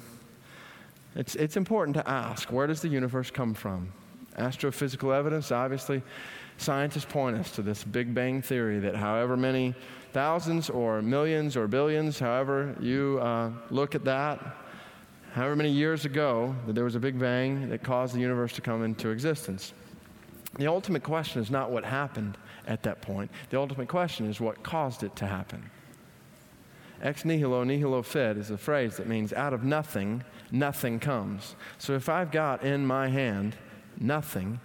It's, 1.15 1.35
it's 1.35 1.57
important 1.57 1.95
to 1.97 2.09
ask 2.09 2.51
where 2.51 2.67
does 2.67 2.81
the 2.81 2.87
universe 2.87 3.29
come 3.29 3.53
from? 3.53 3.91
Astrophysical 4.37 5.15
evidence, 5.15 5.51
obviously, 5.51 6.01
scientists 6.57 7.05
point 7.05 7.37
us 7.37 7.51
to 7.51 7.61
this 7.61 7.83
Big 7.83 8.13
Bang 8.13 8.41
theory 8.41 8.79
that 8.79 8.95
however 8.95 9.37
many 9.37 9.75
thousands 10.11 10.69
or 10.69 11.01
millions 11.01 11.55
or 11.57 11.67
billions, 11.67 12.19
however 12.19 12.75
you 12.79 13.19
uh, 13.21 13.51
look 13.69 13.95
at 13.95 14.05
that, 14.05 14.39
however 15.33 15.55
many 15.55 15.71
years 15.71 16.05
ago, 16.05 16.55
that 16.67 16.73
there 16.73 16.83
was 16.83 16.95
a 16.95 16.99
Big 16.99 17.19
Bang 17.19 17.69
that 17.69 17.83
caused 17.83 18.15
the 18.15 18.19
universe 18.19 18.53
to 18.53 18.61
come 18.61 18.83
into 18.83 19.09
existence. 19.09 19.73
The 20.57 20.67
ultimate 20.67 21.03
question 21.03 21.41
is 21.41 21.49
not 21.49 21.71
what 21.71 21.83
happened 21.83 22.37
at 22.67 22.83
that 22.83 23.01
point. 23.01 23.31
The 23.49 23.59
ultimate 23.59 23.87
question 23.87 24.29
is 24.29 24.39
what 24.39 24.61
caused 24.63 25.03
it 25.03 25.15
to 25.17 25.27
happen. 25.27 25.69
Ex 27.01 27.25
nihilo 27.25 27.63
nihilo 27.63 28.01
fit 28.01 28.37
is 28.37 28.49
a 28.49 28.57
phrase 28.57 28.97
that 28.97 29.07
means 29.07 29.33
out 29.33 29.53
of 29.53 29.63
nothing, 29.63 30.23
nothing 30.51 30.99
comes. 30.99 31.55
So 31.77 31.93
if 31.93 32.07
I've 32.07 32.31
got 32.31 32.63
in 32.63 32.85
my 32.85 33.09
hand 33.09 33.57
nothing, 33.99 34.59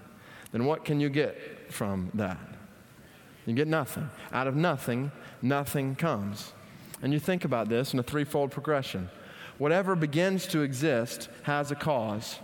then 0.53 0.65
what 0.65 0.85
can 0.85 1.01
you 1.01 1.09
get 1.09 1.73
from 1.73 2.11
that? 2.15 2.39
You 3.47 3.55
get 3.55 3.69
nothing. 3.69 4.11
Out 4.33 4.47
of 4.47 4.57
nothing, 4.57 5.11
nothing 5.41 5.95
comes. 5.95 6.53
And 7.03 7.13
you 7.13 7.19
think 7.19 7.45
about 7.45 7.69
this 7.69 7.93
in 7.93 7.99
a 7.99 8.03
threefold 8.03 8.51
progression. 8.51 9.09
Whatever 9.59 9.97
begins 9.97 10.47
to 10.49 10.63
exist 10.63 11.29
has 11.45 11.71
a 11.71 11.75
cause. 11.75 12.39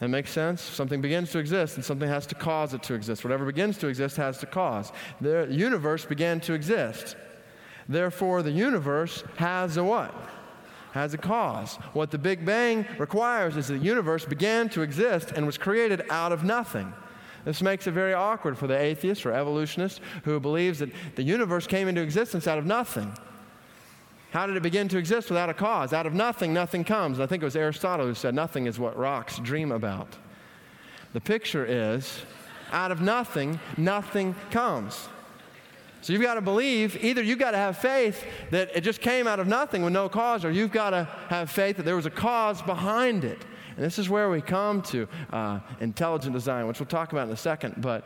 That 0.00 0.08
makes 0.08 0.30
sense? 0.30 0.60
Something 0.60 1.00
begins 1.00 1.30
to 1.30 1.38
exist 1.38 1.76
and 1.76 1.84
something 1.84 2.08
has 2.08 2.26
to 2.26 2.34
cause 2.34 2.74
it 2.74 2.82
to 2.84 2.94
exist. 2.94 3.22
Whatever 3.22 3.44
begins 3.44 3.78
to 3.78 3.86
exist 3.86 4.16
has 4.16 4.38
to 4.38 4.46
cause. 4.46 4.90
The 5.20 5.46
universe 5.50 6.04
began 6.04 6.40
to 6.40 6.54
exist. 6.54 7.14
Therefore, 7.88 8.42
the 8.42 8.50
universe 8.50 9.22
has 9.36 9.76
a 9.76 9.84
what? 9.84 10.12
Has 10.92 11.14
a 11.14 11.18
cause. 11.18 11.76
What 11.94 12.10
the 12.10 12.18
Big 12.18 12.44
Bang 12.44 12.86
requires 12.98 13.56
is 13.56 13.68
that 13.68 13.74
the 13.74 13.84
universe 13.84 14.24
began 14.24 14.68
to 14.70 14.82
exist 14.82 15.32
and 15.34 15.46
was 15.46 15.58
created 15.58 16.04
out 16.10 16.32
of 16.32 16.44
nothing. 16.44 16.92
This 17.44 17.62
makes 17.62 17.86
it 17.86 17.92
very 17.92 18.14
awkward 18.14 18.56
for 18.56 18.66
the 18.66 18.78
atheist 18.78 19.26
or 19.26 19.32
evolutionist 19.32 20.00
who 20.24 20.38
believes 20.38 20.78
that 20.78 20.90
the 21.16 21.22
universe 21.22 21.66
came 21.66 21.88
into 21.88 22.00
existence 22.00 22.46
out 22.46 22.58
of 22.58 22.66
nothing. 22.66 23.12
How 24.32 24.46
did 24.46 24.56
it 24.56 24.62
begin 24.62 24.88
to 24.88 24.98
exist 24.98 25.28
without 25.28 25.50
a 25.50 25.54
cause? 25.54 25.92
Out 25.92 26.06
of 26.06 26.14
nothing, 26.14 26.54
nothing 26.54 26.84
comes. 26.84 27.20
I 27.20 27.26
think 27.26 27.42
it 27.42 27.46
was 27.46 27.56
Aristotle 27.56 28.06
who 28.06 28.14
said, 28.14 28.34
Nothing 28.34 28.66
is 28.66 28.78
what 28.78 28.96
rocks 28.96 29.38
dream 29.38 29.72
about. 29.72 30.16
The 31.12 31.20
picture 31.20 31.66
is, 31.66 32.22
out 32.70 32.90
of 32.90 33.00
nothing, 33.02 33.60
nothing 33.76 34.34
comes. 34.50 35.08
So 36.02 36.12
you've 36.12 36.22
got 36.22 36.34
to 36.34 36.40
believe, 36.40 37.02
either 37.02 37.22
you've 37.22 37.38
got 37.38 37.52
to 37.52 37.56
have 37.56 37.78
faith 37.78 38.24
that 38.50 38.76
it 38.76 38.80
just 38.80 39.00
came 39.00 39.28
out 39.28 39.38
of 39.38 39.46
nothing 39.46 39.84
with 39.84 39.92
no 39.92 40.08
cause, 40.08 40.44
or 40.44 40.50
you've 40.50 40.72
got 40.72 40.90
to 40.90 41.04
have 41.28 41.48
faith 41.48 41.76
that 41.76 41.84
there 41.84 41.94
was 41.94 42.06
a 42.06 42.10
cause 42.10 42.60
behind 42.60 43.24
it. 43.24 43.38
And 43.76 43.84
this 43.84 44.00
is 44.00 44.08
where 44.08 44.28
we 44.28 44.40
come 44.40 44.82
to 44.82 45.08
uh, 45.32 45.60
intelligent 45.80 46.34
design, 46.34 46.66
which 46.66 46.80
we'll 46.80 46.86
talk 46.86 47.12
about 47.12 47.28
in 47.28 47.32
a 47.32 47.36
second. 47.36 47.76
But, 47.78 48.04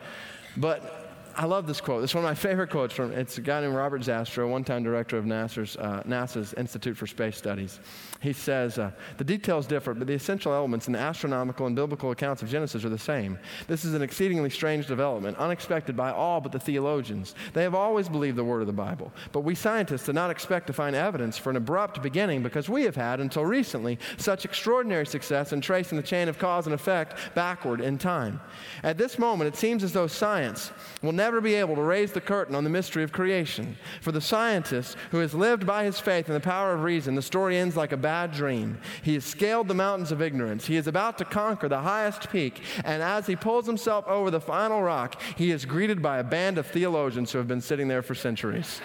but 0.59 1.05
I 1.38 1.44
love 1.44 1.66
this 1.66 1.83
quote. 1.83 2.03
It's 2.03 2.14
one 2.14 2.25
of 2.25 2.31
my 2.31 2.35
favorite 2.35 2.70
quotes 2.70 2.94
from 2.94 3.12
it's 3.12 3.37
a 3.37 3.42
guy 3.42 3.61
named 3.61 3.75
Robert 3.75 4.01
Jastrow, 4.01 4.49
one-time 4.49 4.83
director 4.83 5.18
of 5.18 5.27
NASA's, 5.27 5.77
uh, 5.77 6.03
NASA's 6.07 6.55
Institute 6.55 6.96
for 6.96 7.07
Space 7.07 7.37
Studies. 7.37 7.79
He 8.22 8.33
says, 8.33 8.79
uh, 8.79 8.90
the 9.18 9.25
details 9.25 9.66
differ, 9.66 9.92
but 9.92 10.07
the 10.07 10.14
essential 10.14 10.55
elements 10.55 10.87
in 10.87 10.94
the 10.94 10.99
astronomical 10.99 11.66
and 11.66 11.77
biblical 11.77 12.11
accounts 12.11 12.40
of 12.42 12.49
Genesis 12.49 12.87
are 12.87 12.88
the 12.88 12.96
same. 12.96 13.38
This 13.66 13.85
is 13.85 13.92
an 13.92 14.01
exceedingly 14.01 14.49
strange 14.49 14.87
development, 14.87 15.37
unexpected 15.37 15.94
by 15.94 16.11
all 16.11 16.40
but 16.40 16.53
the 16.53 16.59
theologians. 16.59 17.35
They 17.53 17.64
have 17.64 17.75
always 17.75 18.09
believed 18.09 18.37
the 18.38 18.44
word 18.44 18.62
of 18.62 18.66
the 18.66 18.72
Bible, 18.72 19.12
but 19.33 19.40
we 19.40 19.55
scientists 19.55 20.07
do 20.07 20.14
not 20.14 20.31
expect 20.31 20.66
to 20.68 20.72
find 20.72 20.96
evidence 20.96 21.37
for 21.37 21.51
an 21.51 21.57
abrupt 21.57 22.01
beginning 22.03 22.42
because 22.42 22.70
we 22.70 22.85
have 22.85 22.96
had, 22.96 23.20
until 23.20 23.44
recently, 23.44 23.99
such 24.16 24.46
extraordinary 24.46 25.05
success 25.05 25.53
in 25.53 25.61
tracing 25.61 25.96
the 25.96 26.03
chain 26.03 26.31
of 26.31 26.38
cause 26.38 26.66
and 26.66 26.75
effect 26.75 27.35
backward 27.35 27.83
in 27.83 27.99
time. 27.99 28.40
At 28.83 28.96
this 28.96 29.18
moment, 29.18 29.53
it 29.53 29.59
seems 29.59 29.85
as 29.85 29.92
though 29.92 30.07
science 30.07 30.72
will 31.03 31.12
never 31.12 31.25
never 31.26 31.40
be 31.40 31.56
able 31.56 31.74
to 31.74 31.82
raise 31.82 32.12
the 32.12 32.20
curtain 32.20 32.54
on 32.54 32.62
the 32.62 32.70
mystery 32.70 33.02
of 33.02 33.10
creation. 33.10 33.76
For 34.00 34.12
the 34.12 34.20
scientist 34.20 34.96
who 35.10 35.18
has 35.18 35.34
lived 35.34 35.66
by 35.66 35.82
his 35.82 35.98
faith 35.98 36.28
and 36.28 36.36
the 36.36 36.40
power 36.40 36.72
of 36.72 36.84
reason, 36.84 37.16
the 37.16 37.20
story 37.22 37.56
ends 37.56 37.76
like 37.76 37.90
a 37.90 37.96
bad 37.96 38.30
dream. 38.30 38.78
He 39.02 39.14
has 39.14 39.24
scaled 39.24 39.66
the 39.66 39.74
mountains 39.74 40.12
of 40.12 40.22
ignorance. 40.22 40.66
He 40.66 40.76
is 40.76 40.86
about 40.86 41.18
to 41.18 41.24
conquer 41.24 41.68
the 41.68 41.80
highest 41.80 42.30
peak. 42.30 42.62
And 42.84 43.02
as 43.02 43.26
he 43.26 43.34
pulls 43.34 43.66
himself 43.66 44.06
over 44.06 44.30
the 44.30 44.40
final 44.40 44.80
rock, 44.84 45.20
he 45.36 45.50
is 45.50 45.64
greeted 45.64 46.00
by 46.00 46.18
a 46.18 46.22
band 46.22 46.58
of 46.58 46.66
theologians 46.68 47.32
who 47.32 47.38
have 47.38 47.48
been 47.48 47.60
sitting 47.60 47.88
there 47.88 48.02
for 48.02 48.14
centuries. 48.14 48.80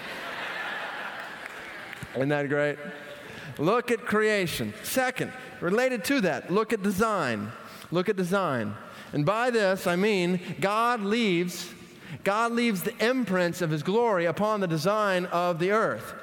Isn't 2.15 2.29
that 2.29 2.49
great? 2.49 2.79
Look 3.59 3.91
at 3.91 4.03
creation. 4.03 4.73
Second, 4.81 5.31
related 5.59 6.03
to 6.05 6.21
that, 6.21 6.49
look 6.49 6.73
at 6.73 6.81
design. 6.81 7.51
Look 7.91 8.09
at 8.09 8.15
design. 8.15 8.73
And 9.13 9.27
by 9.27 9.51
this, 9.51 9.85
I 9.85 9.95
mean 9.95 10.39
God 10.59 11.01
leaves 11.01 11.71
God 12.23 12.51
leaves 12.51 12.83
the 12.83 12.97
imprints 13.05 13.61
of 13.61 13.69
his 13.69 13.83
glory 13.83 14.25
upon 14.25 14.59
the 14.59 14.67
design 14.67 15.25
of 15.27 15.59
the 15.59 15.71
earth. 15.71 16.13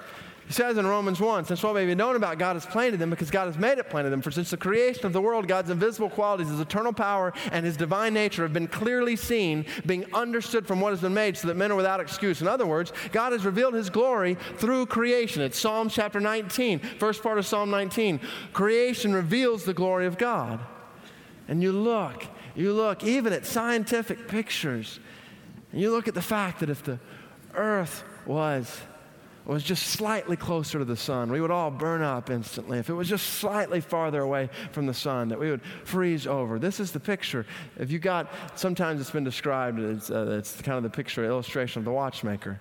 He 0.48 0.54
says 0.54 0.78
in 0.78 0.86
Romans 0.86 1.20
1, 1.20 1.44
since 1.44 1.62
what 1.62 1.74
may 1.74 1.84
be 1.84 1.94
known 1.94 2.16
about 2.16 2.38
God 2.38 2.56
is 2.56 2.64
plain 2.64 2.92
to 2.92 2.96
them 2.96 3.10
because 3.10 3.30
God 3.30 3.48
has 3.48 3.58
made 3.58 3.76
it 3.76 3.90
plain 3.90 4.04
to 4.04 4.10
them. 4.10 4.22
For 4.22 4.30
since 4.30 4.48
the 4.48 4.56
creation 4.56 5.04
of 5.04 5.12
the 5.12 5.20
world, 5.20 5.46
God's 5.46 5.68
invisible 5.68 6.08
qualities, 6.08 6.48
his 6.48 6.58
eternal 6.58 6.94
power, 6.94 7.34
and 7.52 7.66
his 7.66 7.76
divine 7.76 8.14
nature 8.14 8.44
have 8.44 8.54
been 8.54 8.66
clearly 8.66 9.14
seen, 9.14 9.66
being 9.84 10.06
understood 10.14 10.66
from 10.66 10.80
what 10.80 10.92
has 10.92 11.02
been 11.02 11.12
made, 11.12 11.36
so 11.36 11.48
that 11.48 11.58
men 11.58 11.70
are 11.70 11.76
without 11.76 12.00
excuse. 12.00 12.40
In 12.40 12.48
other 12.48 12.66
words, 12.66 12.94
God 13.12 13.32
has 13.32 13.44
revealed 13.44 13.74
his 13.74 13.90
glory 13.90 14.38
through 14.56 14.86
creation. 14.86 15.42
It's 15.42 15.58
Psalm 15.58 15.90
chapter 15.90 16.18
19, 16.18 16.78
first 16.78 17.22
part 17.22 17.36
of 17.36 17.44
Psalm 17.44 17.70
19. 17.70 18.18
Creation 18.54 19.12
reveals 19.12 19.64
the 19.64 19.74
glory 19.74 20.06
of 20.06 20.16
God. 20.16 20.60
And 21.46 21.62
you 21.62 21.72
look, 21.72 22.24
you 22.54 22.72
look 22.72 23.04
even 23.04 23.34
at 23.34 23.44
scientific 23.44 24.28
pictures 24.28 24.98
and 25.72 25.80
you 25.80 25.90
look 25.90 26.08
at 26.08 26.14
the 26.14 26.22
fact 26.22 26.60
that 26.60 26.70
if 26.70 26.82
the 26.82 26.98
earth 27.54 28.04
was 28.26 28.80
was 29.48 29.64
just 29.64 29.86
slightly 29.86 30.36
closer 30.36 30.78
to 30.78 30.84
the 30.84 30.96
sun, 30.96 31.32
we 31.32 31.40
would 31.40 31.50
all 31.50 31.70
burn 31.70 32.02
up 32.02 32.28
instantly. 32.28 32.78
If 32.78 32.90
it 32.90 32.92
was 32.92 33.08
just 33.08 33.26
slightly 33.26 33.80
farther 33.80 34.20
away 34.20 34.50
from 34.72 34.84
the 34.84 34.92
sun, 34.92 35.30
that 35.30 35.40
we 35.40 35.50
would 35.50 35.62
freeze 35.84 36.26
over. 36.26 36.58
This 36.58 36.80
is 36.80 36.92
the 36.92 37.00
picture. 37.00 37.46
If 37.78 37.90
you 37.90 37.98
got, 37.98 38.30
sometimes 38.56 39.00
it's 39.00 39.10
been 39.10 39.24
described 39.24 39.80
as 39.80 40.10
uh, 40.10 40.36
it's 40.38 40.60
kind 40.60 40.76
of 40.76 40.82
the 40.82 40.90
picture 40.90 41.24
illustration 41.24 41.78
of 41.78 41.86
the 41.86 41.92
watchmaker, 41.92 42.60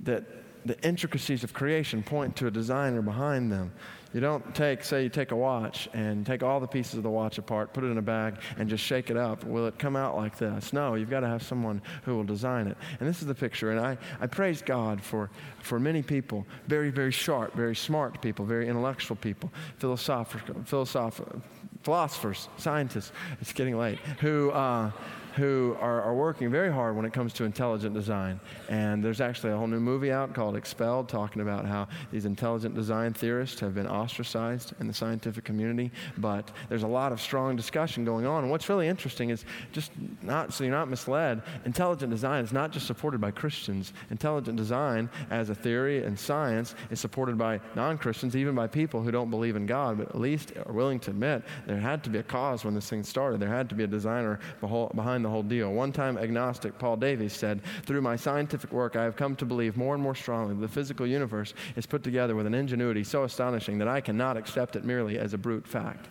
that 0.00 0.24
the 0.66 0.78
intricacies 0.86 1.42
of 1.42 1.54
creation 1.54 2.02
point 2.02 2.36
to 2.36 2.46
a 2.46 2.50
designer 2.50 3.00
behind 3.00 3.50
them. 3.50 3.72
You 4.14 4.20
don't 4.20 4.54
take, 4.54 4.84
say, 4.84 5.02
you 5.02 5.10
take 5.10 5.32
a 5.32 5.36
watch 5.36 5.88
and 5.92 6.24
take 6.24 6.42
all 6.42 6.60
the 6.60 6.66
pieces 6.66 6.94
of 6.94 7.02
the 7.02 7.10
watch 7.10 7.36
apart, 7.36 7.74
put 7.74 7.84
it 7.84 7.88
in 7.88 7.98
a 7.98 8.02
bag, 8.02 8.36
and 8.56 8.68
just 8.68 8.82
shake 8.82 9.10
it 9.10 9.16
up. 9.16 9.44
Will 9.44 9.66
it 9.66 9.78
come 9.78 9.96
out 9.96 10.16
like 10.16 10.38
this? 10.38 10.72
No, 10.72 10.94
you've 10.94 11.10
got 11.10 11.20
to 11.20 11.28
have 11.28 11.42
someone 11.42 11.82
who 12.04 12.16
will 12.16 12.24
design 12.24 12.68
it. 12.68 12.76
And 13.00 13.08
this 13.08 13.20
is 13.20 13.26
the 13.26 13.34
picture. 13.34 13.70
And 13.70 13.78
I, 13.78 13.98
I 14.20 14.26
praise 14.26 14.62
God 14.62 15.02
for, 15.02 15.30
for 15.62 15.78
many 15.78 16.02
people, 16.02 16.46
very, 16.68 16.90
very 16.90 17.12
sharp, 17.12 17.54
very 17.54 17.76
smart 17.76 18.22
people, 18.22 18.46
very 18.46 18.66
intellectual 18.66 19.16
people, 19.16 19.52
philosophical, 19.76 20.54
philosoph- 20.64 21.42
philosophers, 21.82 22.48
scientists, 22.56 23.12
it's 23.40 23.52
getting 23.52 23.76
late, 23.76 23.98
who. 24.20 24.50
Uh, 24.50 24.90
who 25.38 25.76
are, 25.80 26.02
are, 26.02 26.14
working 26.14 26.50
very 26.50 26.70
hard 26.70 26.96
when 26.96 27.04
it 27.04 27.12
comes 27.12 27.32
to 27.32 27.44
intelligent 27.44 27.94
design. 27.94 28.40
And 28.68 29.02
there's 29.02 29.20
actually 29.20 29.52
a 29.52 29.56
whole 29.56 29.68
new 29.68 29.78
movie 29.78 30.10
out 30.10 30.34
called 30.34 30.56
Expelled, 30.56 31.08
talking 31.08 31.40
about 31.40 31.64
how 31.64 31.86
these 32.10 32.24
intelligent 32.24 32.74
design 32.74 33.12
theorists 33.12 33.60
have 33.60 33.72
been 33.74 33.86
ostracized 33.86 34.74
in 34.80 34.88
the 34.88 34.92
scientific 34.92 35.44
community. 35.44 35.92
But 36.18 36.50
there's 36.68 36.82
a 36.82 36.88
lot 36.88 37.12
of 37.12 37.20
strong 37.20 37.54
discussion 37.54 38.04
going 38.04 38.26
on. 38.26 38.42
And 38.42 38.50
what's 38.50 38.68
really 38.68 38.88
interesting 38.88 39.30
is 39.30 39.44
just 39.70 39.92
not, 40.22 40.52
so 40.52 40.64
you're 40.64 40.72
not 40.72 40.88
misled, 40.88 41.42
intelligent 41.64 42.10
design 42.10 42.44
is 42.44 42.52
not 42.52 42.72
just 42.72 42.86
supported 42.86 43.20
by 43.20 43.30
Christians. 43.30 43.92
Intelligent 44.10 44.56
design, 44.56 45.08
as 45.30 45.50
a 45.50 45.54
theory 45.54 46.02
and 46.02 46.18
science, 46.18 46.74
is 46.90 46.98
supported 46.98 47.38
by 47.38 47.60
non 47.76 47.96
Christians, 47.96 48.34
even 48.34 48.56
by 48.56 48.66
people 48.66 49.02
who 49.02 49.12
don't 49.12 49.30
believe 49.30 49.54
in 49.54 49.66
God, 49.66 49.98
but 49.98 50.08
at 50.08 50.20
least 50.20 50.52
are 50.66 50.72
willing 50.72 50.98
to 51.00 51.10
admit 51.10 51.44
there 51.66 51.78
had 51.78 52.02
to 52.04 52.10
be 52.10 52.18
a 52.18 52.24
cause 52.24 52.64
when 52.64 52.74
this 52.74 52.90
thing 52.90 53.04
started. 53.04 53.38
There 53.38 53.48
had 53.48 53.68
to 53.68 53.76
be 53.76 53.84
a 53.84 53.86
designer 53.86 54.40
behind 54.60 55.24
the 55.24 55.27
the 55.28 55.32
whole 55.32 55.42
deal. 55.42 55.72
One 55.72 55.92
time, 55.92 56.16
agnostic 56.16 56.78
Paul 56.78 56.96
Davies 56.96 57.34
said, 57.34 57.60
Through 57.84 58.00
my 58.00 58.16
scientific 58.16 58.72
work, 58.72 58.96
I 58.96 59.04
have 59.04 59.14
come 59.14 59.36
to 59.36 59.44
believe 59.44 59.76
more 59.76 59.92
and 59.92 60.02
more 60.02 60.14
strongly 60.14 60.54
that 60.54 60.60
the 60.62 60.68
physical 60.68 61.06
universe 61.06 61.52
is 61.76 61.84
put 61.84 62.02
together 62.02 62.34
with 62.34 62.46
an 62.46 62.54
ingenuity 62.54 63.04
so 63.04 63.24
astonishing 63.24 63.76
that 63.78 63.88
I 63.88 64.00
cannot 64.00 64.38
accept 64.38 64.74
it 64.74 64.84
merely 64.84 65.18
as 65.18 65.34
a 65.34 65.38
brute 65.38 65.66
fact. 65.66 66.08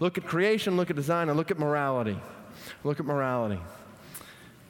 Look 0.00 0.18
at 0.18 0.26
creation, 0.26 0.76
look 0.76 0.90
at 0.90 0.96
design, 0.96 1.28
and 1.28 1.38
look 1.38 1.52
at 1.52 1.60
morality. 1.60 2.18
Look 2.82 2.98
at 2.98 3.06
morality. 3.06 3.60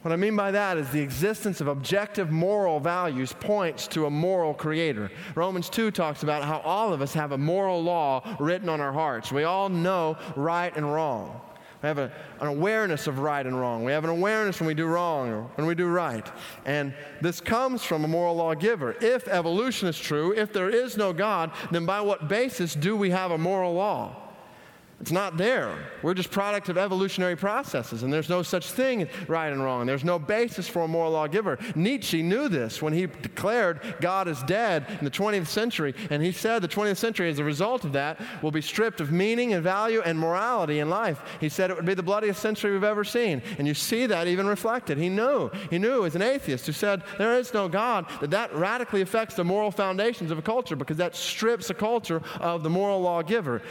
What 0.03 0.13
I 0.13 0.17
mean 0.17 0.37
by 0.37 0.51
that 0.51 0.77
is 0.77 0.91
the 0.91 1.01
existence 1.01 1.63
of 1.63 1.69
objective 1.69 2.31
moral 2.31 2.81
values 2.81 3.33
points 3.33 3.87
to 3.89 4.05
a 4.05 4.11
moral 4.11 4.53
creator. 4.53 5.11
Romans 5.35 5.71
2 5.71 5.91
talks 5.91 6.23
about 6.23 6.43
how 6.43 6.59
all 6.61 6.93
of 6.93 7.01
us 7.01 7.15
have 7.15 7.33
a 7.33 7.39
moral 7.39 7.83
law 7.83 8.37
written 8.39 8.69
on 8.69 8.81
our 8.83 8.93
hearts. 8.93 9.33
We 9.33 9.45
all 9.45 9.71
know 9.71 10.19
right 10.37 10.75
and 10.77 10.91
wrong. 10.91 11.41
We 11.83 11.87
have 11.87 11.99
a, 11.99 12.13
an 12.41 12.47
awareness 12.47 13.07
of 13.07 13.19
right 13.21 13.45
and 13.45 13.59
wrong. 13.59 13.85
We 13.85 13.93
have 13.93 14.05
an 14.05 14.11
awareness 14.11 14.61
when 14.61 14.67
we 14.67 14.75
do 14.75 14.87
wrong 14.87 15.31
or 15.31 15.43
when 15.55 15.67
we 15.67 15.75
do 15.75 15.87
right. 15.87 16.31
And 16.67 16.93
this 17.23 17.41
comes 17.41 17.83
from 17.83 18.05
a 18.05 18.09
moral 18.09 18.37
lawgiver. 18.37 18.97
If 19.01 19.29
evolution 19.29 19.89
is 19.89 19.99
true, 19.99 20.33
if 20.33 20.53
there 20.53 20.69
is 20.69 20.99
no 20.99 21.13
God, 21.15 21.53
then 21.71 21.87
by 21.87 22.03
what 22.03 22.29
basis 22.29 22.75
do 22.75 22.97
we 22.97 23.11
have 23.11 23.31
a 23.31 23.39
moral 23.39 23.75
law? 23.75 24.30
It's 25.01 25.11
not 25.11 25.39
there. 25.39 25.75
We're 26.03 26.13
just 26.13 26.31
product 26.31 26.69
of 26.69 26.77
evolutionary 26.77 27.35
processes, 27.35 28.03
and 28.03 28.13
there's 28.13 28.29
no 28.29 28.43
such 28.43 28.71
thing 28.71 29.09
right 29.29 29.51
and 29.51 29.63
wrong. 29.63 29.87
There's 29.87 30.05
no 30.05 30.19
basis 30.19 30.69
for 30.69 30.83
a 30.83 30.89
moral 30.89 31.13
lawgiver. 31.13 31.59
Nietzsche 31.75 32.23
knew 32.23 32.49
this 32.49 32.83
when 32.83 32.93
he 32.93 33.07
declared 33.07 33.97
God 34.03 34.29
is 34.29 34.43
dead 34.43 34.85
in 34.99 35.05
the 35.07 35.11
20th 35.11 35.47
century, 35.47 35.95
and 36.11 36.23
he 36.23 36.33
said 36.33 36.61
the 36.61 36.69
20th 36.69 36.99
century, 36.99 37.31
as 37.31 37.39
a 37.39 37.45
result 37.45 37.87
of 37.87 37.95
that, 37.95 38.21
will 38.43 38.51
be 38.51 38.61
stripped 38.61 39.01
of 39.01 39.11
meaning 39.11 39.55
and 39.55 39.63
value 39.63 40.03
and 40.03 40.19
morality 40.19 40.81
in 40.81 40.91
life. 40.91 41.23
He 41.41 41.49
said 41.49 41.71
it 41.71 41.77
would 41.77 41.87
be 41.87 41.95
the 41.95 42.03
bloodiest 42.03 42.43
century 42.43 42.73
we've 42.73 42.85
ever 42.85 43.05
seen, 43.05 43.41
and 43.57 43.67
you 43.67 43.73
see 43.73 44.05
that 44.05 44.27
even 44.27 44.47
reflected. 44.47 44.99
He 44.99 45.09
knew, 45.09 45.49
he 45.71 45.79
knew 45.79 46.05
as 46.05 46.15
an 46.15 46.23
atheist 46.23 46.67
who 46.67 46.73
said 46.73 47.03
there 47.17 47.39
is 47.39 47.55
no 47.55 47.69
God, 47.69 48.05
that 48.21 48.31
that 48.33 48.55
radically 48.55 49.01
affects 49.01 49.35
the 49.35 49.45
moral 49.45 49.71
foundations 49.71 50.31
of 50.31 50.39
a 50.39 50.43
culture 50.43 50.77
because 50.77 50.99
that 50.99 51.17
strips 51.17 51.71
a 51.71 51.75
culture 51.75 52.21
of 52.39 52.63
the 52.63 52.71
moral 52.71 53.01
lawgiver. 53.01 53.63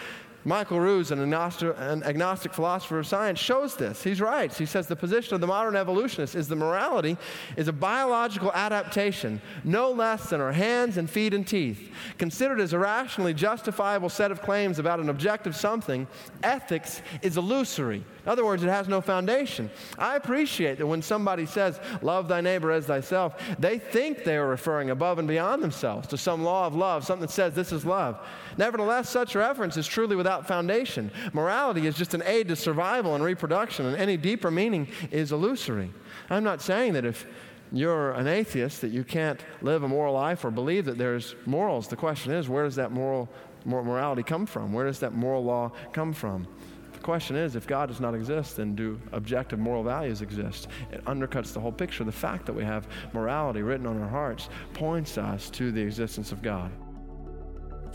Michael 0.49 0.79
Ruse, 0.79 1.11
an 1.11 1.21
agnostic, 1.21 1.75
an 1.77 2.01
agnostic, 2.01 2.55
philosopher 2.55 2.97
of 2.97 3.05
science, 3.05 3.37
shows 3.37 3.75
this. 3.75 4.03
He's 4.03 4.19
right. 4.19 4.51
He 4.51 4.65
says 4.65 4.87
the 4.87 4.95
position 4.95 5.35
of 5.35 5.41
the 5.41 5.47
modern 5.47 5.75
evolutionist 5.75 6.33
is 6.33 6.47
that 6.47 6.55
morality 6.55 7.17
is 7.55 7.67
a 7.67 7.71
biological 7.71 8.51
adaptation, 8.53 9.43
no 9.63 9.91
less 9.91 10.31
than 10.31 10.41
our 10.41 10.51
hands 10.51 10.97
and 10.97 11.07
feet 11.07 11.35
and 11.35 11.45
teeth. 11.45 11.91
Considered 12.17 12.59
as 12.59 12.73
a 12.73 12.79
rationally 12.79 13.31
justifiable 13.31 14.09
set 14.09 14.31
of 14.31 14.41
claims 14.41 14.79
about 14.79 14.99
an 14.99 15.09
objective 15.09 15.55
something, 15.55 16.07
ethics 16.41 17.03
is 17.21 17.37
illusory. 17.37 18.03
In 18.25 18.31
other 18.31 18.45
words, 18.45 18.63
it 18.63 18.69
has 18.69 18.87
no 18.87 19.01
foundation. 19.01 19.69
I 19.97 20.15
appreciate 20.15 20.77
that 20.77 20.87
when 20.87 21.01
somebody 21.01 21.45
says, 21.45 21.79
Love 22.01 22.27
thy 22.27 22.41
neighbor 22.41 22.71
as 22.71 22.85
thyself, 22.85 23.41
they 23.57 23.79
think 23.79 24.23
they 24.23 24.35
are 24.37 24.47
referring 24.47 24.89
above 24.89 25.19
and 25.19 25.27
beyond 25.27 25.63
themselves 25.63 26.07
to 26.09 26.17
some 26.17 26.43
law 26.43 26.67
of 26.67 26.75
love, 26.75 27.05
something 27.05 27.27
that 27.27 27.31
says 27.31 27.53
this 27.53 27.71
is 27.71 27.85
love. 27.85 28.19
Nevertheless, 28.57 29.09
such 29.09 29.35
reference 29.35 29.77
is 29.77 29.87
truly 29.87 30.15
without 30.15 30.47
foundation. 30.47 31.11
Morality 31.33 31.87
is 31.87 31.95
just 31.95 32.13
an 32.13 32.23
aid 32.25 32.47
to 32.49 32.55
survival 32.55 33.15
and 33.15 33.23
reproduction, 33.23 33.85
and 33.85 33.95
any 33.95 34.17
deeper 34.17 34.51
meaning 34.51 34.87
is 35.11 35.31
illusory. 35.31 35.91
I'm 36.29 36.43
not 36.43 36.61
saying 36.61 36.93
that 36.93 37.05
if 37.05 37.25
you're 37.71 38.11
an 38.11 38.27
atheist 38.27 38.81
that 38.81 38.91
you 38.91 39.03
can't 39.03 39.43
live 39.61 39.83
a 39.83 39.87
moral 39.87 40.13
life 40.13 40.43
or 40.43 40.51
believe 40.51 40.85
that 40.85 40.97
there's 40.97 41.35
morals. 41.45 41.87
The 41.87 41.95
question 41.95 42.31
is, 42.31 42.49
where 42.49 42.63
does 42.63 42.75
that 42.75 42.91
moral 42.91 43.29
morality 43.65 44.23
come 44.23 44.45
from? 44.45 44.73
Where 44.73 44.85
does 44.85 44.99
that 44.99 45.13
moral 45.13 45.43
law 45.43 45.71
come 45.93 46.13
from? 46.13 46.47
The 46.99 47.05
question 47.05 47.37
is, 47.37 47.55
if 47.55 47.65
God 47.65 47.87
does 47.87 48.01
not 48.01 48.13
exist, 48.13 48.57
then 48.57 48.75
do 48.75 48.99
objective 49.13 49.57
moral 49.57 49.83
values 49.83 50.21
exist? 50.21 50.67
It 50.91 51.03
undercuts 51.05 51.53
the 51.53 51.59
whole 51.61 51.71
picture. 51.71 52.03
The 52.03 52.11
fact 52.11 52.45
that 52.45 52.53
we 52.53 52.65
have 52.65 52.89
morality 53.13 53.61
written 53.61 53.87
on 53.87 54.01
our 54.01 54.07
hearts 54.09 54.49
points 54.73 55.17
us 55.17 55.49
to 55.51 55.71
the 55.71 55.81
existence 55.81 56.33
of 56.33 56.41
God. 56.41 56.69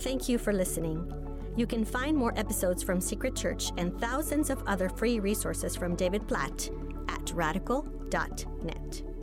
Thank 0.01 0.27
you 0.27 0.38
for 0.38 0.55
listening. 0.55 1.12
You 1.55 1.67
can 1.67 1.85
find 1.85 2.17
more 2.17 2.33
episodes 2.37 2.83
from 2.83 2.99
Secret 2.99 3.37
Church 3.37 3.71
and 3.77 4.01
thousands 4.01 4.49
of 4.49 4.62
other 4.67 4.88
free 4.88 5.21
resources 5.21 5.77
from 5.77 5.95
David 5.97 6.27
Platt 6.27 6.71
at 7.09 7.31
radical.net. 7.35 9.13